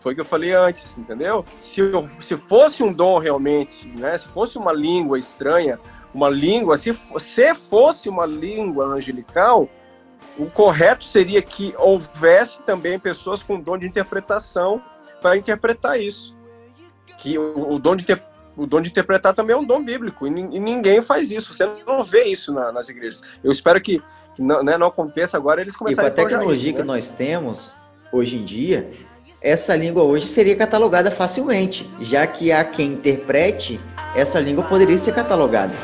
[0.00, 1.44] Foi o que eu falei antes, entendeu?
[1.60, 1.82] Se,
[2.20, 4.16] se fosse um dom realmente, né?
[4.16, 5.80] Se fosse uma língua estranha,
[6.14, 9.68] uma língua, se, se fosse uma língua angelical,
[10.38, 14.82] o correto seria que houvesse também pessoas com dom de interpretação
[15.20, 16.36] para interpretar isso.
[17.18, 20.26] Que o, o dom de interpretação o dom de interpretar também é um dom bíblico,
[20.26, 23.22] e, ninguém faz isso, você não vê isso na, nas igrejas.
[23.44, 24.02] Eu espero que,
[24.34, 26.82] que não, né, não, aconteça agora eles começarem a E com a tecnologia isso, né?
[26.82, 27.76] que nós temos
[28.10, 28.90] hoje em dia,
[29.40, 33.78] essa língua hoje seria catalogada facilmente, já que há quem interprete,
[34.14, 35.74] essa língua poderia ser catalogada.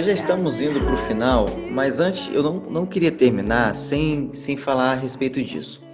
[0.00, 4.30] Nós já estamos indo para o final, mas antes eu não, não queria terminar sem,
[4.32, 5.84] sem falar a respeito disso.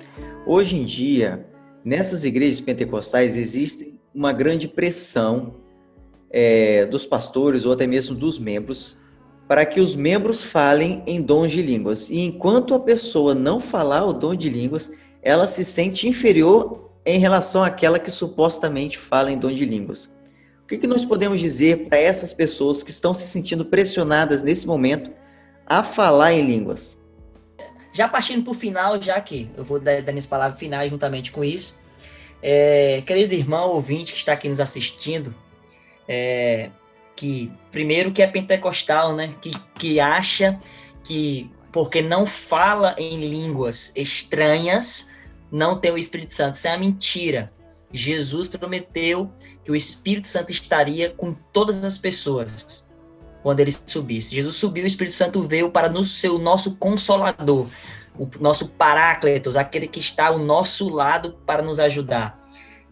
[0.47, 1.45] Hoje em dia,
[1.85, 5.55] nessas igrejas pentecostais existe uma grande pressão
[6.31, 9.03] é, dos pastores ou até mesmo dos membros
[9.49, 12.09] para que os membros falem em dons de línguas.
[12.09, 17.19] E enquanto a pessoa não falar o dom de línguas, ela se sente inferior em
[17.19, 20.16] relação àquela que supostamente fala em dom de línguas.
[20.67, 24.67] O que, que nós podemos dizer para essas pessoas que estão se sentindo pressionadas nesse
[24.67, 25.13] momento
[25.65, 27.01] a falar em línguas?
[27.93, 31.31] Já partindo para o final, já que eu vou dar, dar minhas palavras finais juntamente
[31.31, 31.81] com isso,
[32.43, 35.33] é, querido irmão ouvinte que está aqui nos assistindo,
[36.09, 36.71] é,
[37.15, 40.59] que primeiro que é pentecostal, né, que, que acha
[41.05, 45.13] que porque não fala em línguas estranhas,
[45.49, 46.57] não tem o Espírito Santo.
[46.57, 47.53] Isso é uma mentira.
[47.93, 49.31] Jesus prometeu
[49.65, 52.91] que o Espírito Santo estaria com todas as pessoas
[53.43, 54.35] quando ele subisse.
[54.35, 57.69] Jesus subiu, o Espírito Santo veio para nos ser o nosso consolador,
[58.19, 62.43] o nosso paráclitos, aquele que está ao nosso lado para nos ajudar.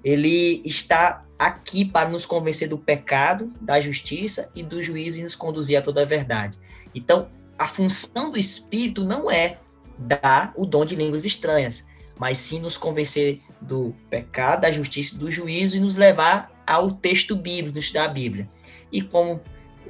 [0.05, 5.35] Ele está aqui para nos convencer do pecado, da justiça e do juízo e nos
[5.35, 6.59] conduzir a toda a verdade.
[6.95, 7.29] Então,
[7.59, 9.59] a função do Espírito não é
[9.99, 11.87] dar o dom de línguas estranhas,
[12.19, 17.35] mas sim nos convencer do pecado, da justiça, do juízo e nos levar ao texto
[17.35, 18.49] bíblico, da Bíblia.
[18.93, 19.41] E como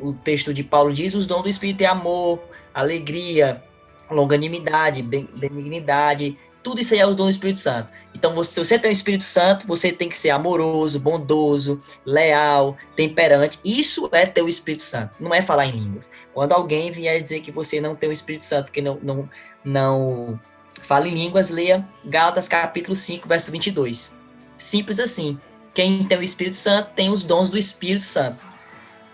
[0.01, 2.41] o texto de Paulo diz, os dons do Espírito é amor,
[2.72, 3.62] alegria,
[4.11, 7.91] longanimidade, benignidade, tudo isso aí é o dom do Espírito Santo.
[8.14, 13.61] Então, se você tem o Espírito Santo, você tem que ser amoroso, bondoso, leal, temperante.
[13.62, 16.11] Isso é ter o Espírito Santo, não é falar em línguas.
[16.33, 19.29] Quando alguém vier dizer que você não tem o Espírito Santo, porque não, não,
[19.62, 20.41] não
[20.85, 24.18] fala em línguas, leia Gálatas capítulo 5, verso 22.
[24.57, 25.39] Simples assim.
[25.72, 28.47] Quem tem o Espírito Santo tem os dons do Espírito Santo.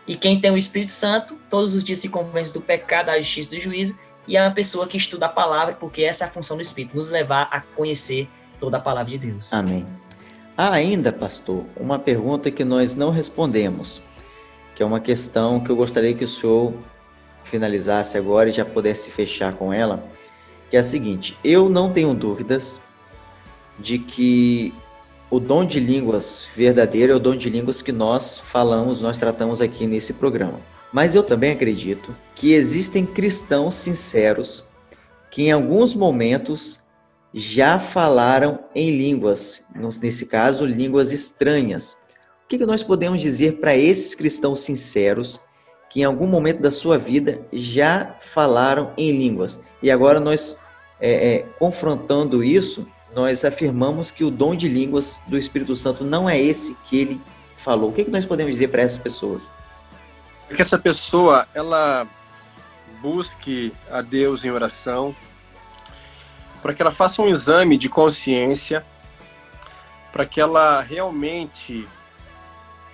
[0.07, 3.55] E quem tem o Espírito Santo, todos os dias se convence do pecado, da justiça
[3.55, 6.31] e do juízo, e é uma pessoa que estuda a palavra, porque essa é a
[6.31, 9.53] função do Espírito, nos levar a conhecer toda a palavra de Deus.
[9.53, 9.87] Amém.
[10.57, 14.03] Há ainda, pastor, uma pergunta que nós não respondemos,
[14.75, 16.75] que é uma questão que eu gostaria que o senhor
[17.45, 20.05] finalizasse agora e já pudesse fechar com ela
[20.71, 22.81] que é a seguinte: eu não tenho dúvidas
[23.79, 24.73] de que
[25.31, 29.61] o dom de línguas verdadeiro é o dom de línguas que nós falamos, nós tratamos
[29.61, 30.61] aqui nesse programa.
[30.93, 34.65] Mas eu também acredito que existem cristãos sinceros
[35.31, 36.81] que em alguns momentos
[37.33, 39.65] já falaram em línguas,
[40.03, 41.97] nesse caso, línguas estranhas.
[42.45, 45.39] O que, nós podemos dizer para esses cristãos sinceros
[45.89, 49.61] que em algum momento da sua vida já falaram em línguas?
[49.83, 50.59] E agora nós,
[51.01, 56.29] é, é, confrontando isso, nós afirmamos que o dom de línguas do Espírito Santo não
[56.29, 57.21] é esse que ele
[57.57, 57.91] falou.
[57.91, 59.51] O que, que nós podemos dizer para essas pessoas?
[60.55, 62.07] Que essa pessoa ela
[63.01, 65.15] busque a Deus em oração,
[66.61, 68.85] para que ela faça um exame de consciência,
[70.13, 71.89] para que ela realmente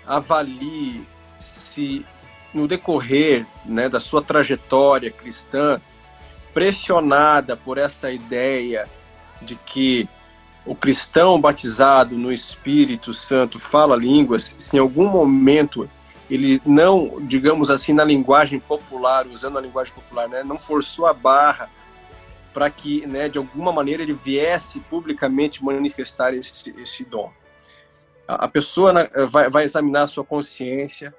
[0.06, 1.06] avalie
[1.38, 2.06] se
[2.54, 5.80] no decorrer né, da sua trajetória cristã
[6.56, 8.88] pressionada por essa ideia
[9.42, 10.08] de que
[10.64, 15.86] o cristão batizado no Espírito Santo fala línguas, se em algum momento
[16.30, 21.12] ele não, digamos assim, na linguagem popular, usando a linguagem popular, né, não forçou a
[21.12, 21.68] barra
[22.54, 27.30] para que, né, de alguma maneira, ele viesse publicamente manifestar esse, esse dom.
[28.26, 31.14] A, pessoa né, vai, vai examinar a sua consciência,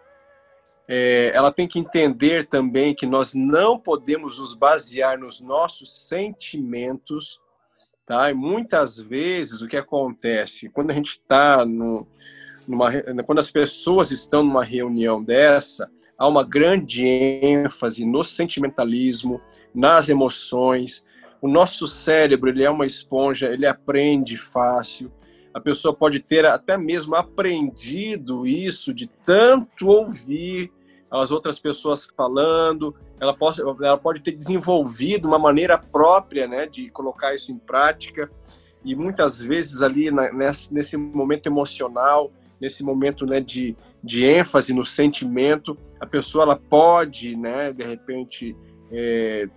[0.87, 7.41] é, ela tem que entender também que nós não podemos nos basear nos nossos sentimentos,
[8.05, 8.31] tá?
[8.31, 12.07] E muitas vezes o que acontece quando a gente está no,
[12.65, 12.89] numa,
[13.25, 19.41] quando as pessoas estão numa reunião dessa, há uma grande ênfase no sentimentalismo,
[19.75, 21.05] nas emoções.
[21.41, 25.11] O nosso cérebro ele é uma esponja, ele aprende fácil.
[25.53, 30.71] A pessoa pode ter até mesmo aprendido isso de tanto ouvir
[31.11, 32.95] as outras pessoas falando.
[33.19, 38.29] Ela pode, ela pode ter desenvolvido uma maneira própria né, de colocar isso em prática.
[38.83, 44.73] E muitas vezes ali na, nesse, nesse momento emocional, nesse momento né, de, de ênfase
[44.73, 48.55] no sentimento, a pessoa ela pode, né, de repente,
[48.91, 49.47] é,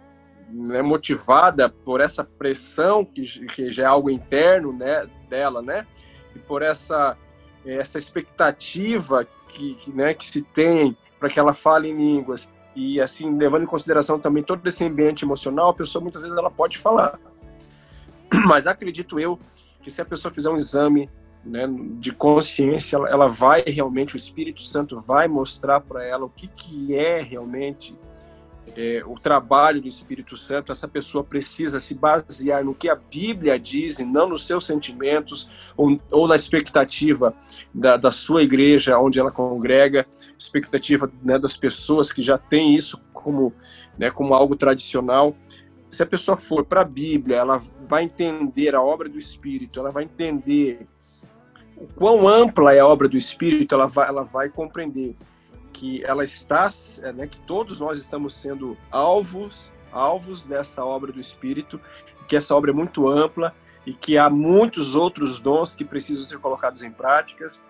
[0.51, 5.86] né, motivada por essa pressão que, que já é algo interno né, dela, né,
[6.34, 7.16] e por essa
[7.64, 12.51] essa expectativa que, né, que se tem para que ela fale em línguas.
[12.75, 16.51] E assim levando em consideração também todo esse ambiente emocional, a pessoa muitas vezes ela
[16.51, 17.21] pode falar,
[18.47, 19.39] mas acredito eu
[19.83, 21.11] que se a pessoa fizer um exame
[21.45, 21.66] né,
[21.99, 26.47] de consciência, ela, ela, vai realmente, o Espírito Santo vai mostrar para ela o que,
[26.49, 27.97] que é realmente
[28.77, 30.73] é, o trabalho do Espírito Santo.
[30.73, 35.73] Essa pessoa precisa se basear no que a Bíblia diz e não nos seus sentimentos
[35.77, 37.35] ou, ou na expectativa
[37.73, 40.07] da, da, sua igreja, onde ela congrega,
[40.39, 43.53] expectativa né, das pessoas que já têm isso como,
[43.99, 45.37] né, como algo tradicional
[45.91, 49.91] se a pessoa for para a Bíblia, ela vai entender a obra do Espírito, ela
[49.91, 50.87] vai entender
[51.77, 55.16] o quão ampla é a obra do Espírito, ela vai, ela vai compreender
[55.81, 56.68] que ela está,
[57.14, 61.81] né, que todos nós estamos sendo alvos, alvos dessa obra do Espírito,
[62.28, 63.55] que essa obra é muito ampla
[63.87, 67.62] e que há muitos outros dons que precisam ser colocados em práticas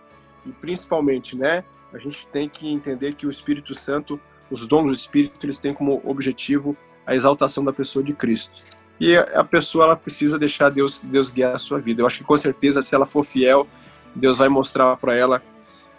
[0.44, 1.62] e principalmente, né,
[1.94, 5.72] a gente tem que entender que o Espírito Santo, os dons do Espírito, eles têm
[5.72, 8.76] como objetivo a exaltação da pessoa de Cristo.
[8.98, 12.02] E a pessoa ela precisa deixar Deus Deus guiar a sua vida.
[12.02, 13.68] Eu acho que com certeza se ela for fiel,
[14.14, 15.40] Deus vai mostrar para ela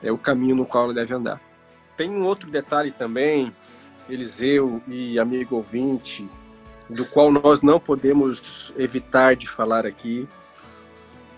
[0.04, 1.40] é, o caminho no qual ela deve andar.
[1.96, 3.52] Tem um outro detalhe também,
[4.10, 6.30] Eliseu e amigo ouvinte,
[6.90, 10.28] do qual nós não podemos evitar de falar aqui.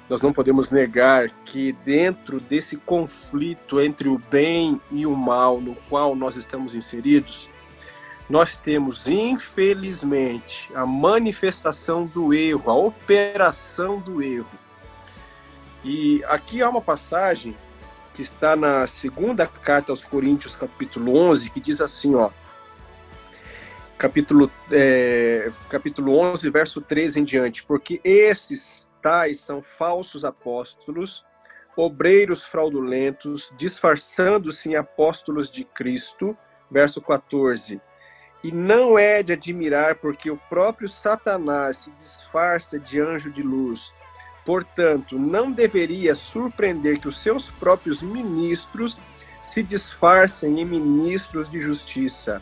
[0.09, 5.75] Nós não podemos negar que dentro desse conflito entre o bem e o mal no
[5.89, 7.49] qual nós estamos inseridos,
[8.29, 14.51] nós temos, infelizmente, a manifestação do erro, a operação do erro.
[15.83, 17.55] E aqui há uma passagem
[18.13, 22.29] que está na segunda carta aos Coríntios, capítulo 11, que diz assim, ó,
[23.97, 31.25] capítulo, é, capítulo 11, verso 13 em diante, porque esses tais são falsos apóstolos,
[31.75, 36.37] obreiros fraudulentos, disfarçando-se em apóstolos de Cristo,
[36.69, 37.81] verso 14,
[38.43, 43.93] e não é de admirar, porque o próprio Satanás se disfarça de anjo de luz.
[44.45, 48.99] Portanto, não deveria surpreender que os seus próprios ministros
[49.41, 52.41] se disfarcem em ministros de justiça.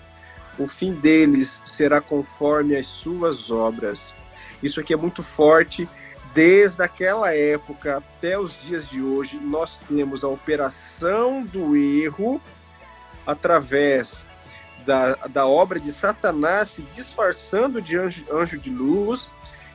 [0.58, 4.16] O fim deles será conforme as suas obras.
[4.62, 5.88] Isso aqui é muito forte.
[6.34, 12.42] Desde aquela época até os dias de hoje, nós temos a operação do erro
[13.26, 14.26] através
[14.86, 19.32] da, da obra de Satanás se disfarçando de anjo, anjo de luz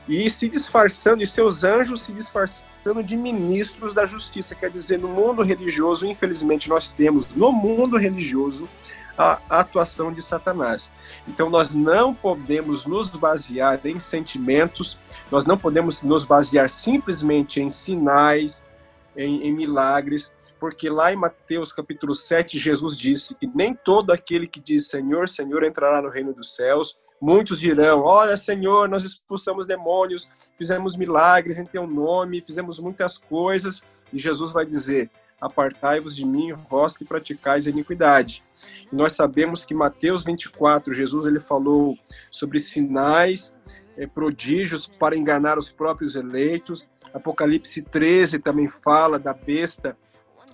[0.07, 4.55] e se disfarçando, e seus anjos se disfarçando de ministros da justiça.
[4.55, 8.69] Quer dizer, no mundo religioso, infelizmente, nós temos no mundo religioso
[9.17, 10.91] a atuação de Satanás.
[11.27, 14.97] Então, nós não podemos nos basear em sentimentos,
[15.31, 18.63] nós não podemos nos basear simplesmente em sinais,
[19.15, 24.47] em, em milagres, porque lá em Mateus capítulo 7, Jesus disse que nem todo aquele
[24.47, 26.97] que diz Senhor, Senhor entrará no reino dos céus.
[27.21, 33.83] Muitos dirão: Olha, Senhor, nós expulsamos demônios, fizemos milagres em teu nome, fizemos muitas coisas.
[34.11, 38.43] E Jesus vai dizer: Apartai-vos de mim, vós que praticais a iniquidade.
[38.91, 41.97] E nós sabemos que Mateus 24, Jesus ele falou
[42.31, 43.55] sobre sinais,
[43.95, 46.87] eh, prodígios para enganar os próprios eleitos.
[47.13, 49.95] Apocalipse 13 também fala da besta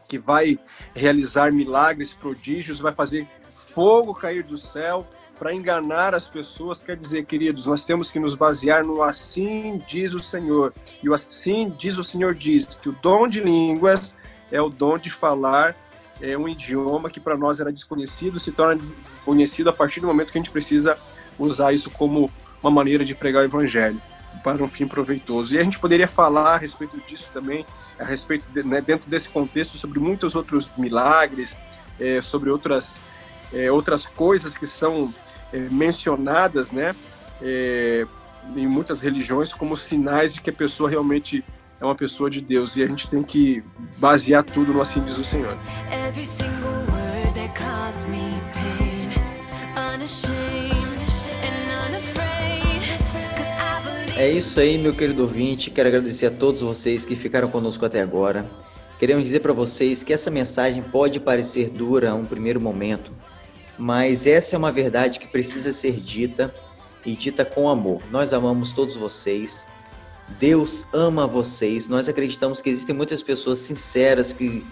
[0.08, 0.60] que vai
[0.94, 5.06] realizar milagres, prodígios, vai fazer fogo cair do céu
[5.38, 6.84] para enganar as pessoas.
[6.84, 10.74] Quer dizer, queridos, nós temos que nos basear no assim diz o Senhor.
[11.02, 14.16] E o assim diz o Senhor diz que o dom de línguas
[14.52, 15.76] é o dom de falar
[16.22, 18.82] é um idioma que para nós era desconhecido, se torna
[19.26, 20.98] conhecido a partir do momento que a gente precisa
[21.38, 22.32] usar isso como
[22.62, 24.02] uma maneira de pregar o evangelho
[24.44, 25.56] para um fim proveitoso.
[25.56, 27.66] E a gente poderia falar a respeito disso também
[28.00, 31.58] a respeito de, né, dentro desse contexto sobre muitos outros milagres,
[32.00, 33.00] é, sobre outras
[33.54, 35.14] é, outras coisas que são
[35.52, 36.96] é, mencionadas, né,
[37.42, 38.06] é,
[38.56, 41.44] em muitas religiões como sinais de que a pessoa realmente
[41.80, 43.64] é uma pessoa de Deus e a gente tem que
[44.00, 45.58] basear tudo no assim diz o Senhor.
[54.16, 55.70] É isso aí, meu querido ouvinte.
[55.72, 58.50] Quero agradecer a todos vocês que ficaram conosco até agora.
[59.00, 63.12] Queremos dizer para vocês que essa mensagem pode parecer dura a um primeiro momento,
[63.78, 66.54] mas essa é uma verdade que precisa ser dita
[67.06, 68.02] e dita com amor.
[68.12, 69.66] Nós amamos todos vocês
[70.40, 71.88] Deus ama vocês.
[71.88, 74.66] Nós acreditamos que existem muitas pessoas sinceras que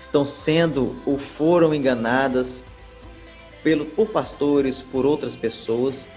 [0.00, 2.64] estão sendo ou foram enganadas
[3.62, 6.08] pelo, por pastores, por outras pessoas.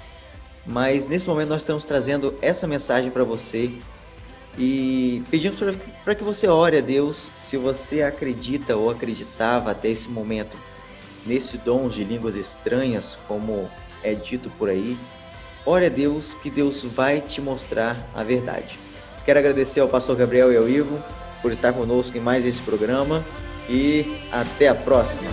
[0.68, 3.72] Mas nesse momento nós estamos trazendo essa mensagem para você
[4.57, 5.57] e pedimos
[6.03, 10.57] para que você ore a Deus se você acredita ou acreditava até esse momento
[11.26, 13.70] nesse dom de línguas estranhas, como
[14.03, 14.97] é dito por aí.
[15.65, 18.80] Ore a Deus que Deus vai te mostrar a verdade.
[19.26, 21.01] Quero agradecer ao pastor Gabriel e ao Ivo
[21.41, 23.24] por estar conosco em mais esse programa
[23.70, 25.30] e até a próxima.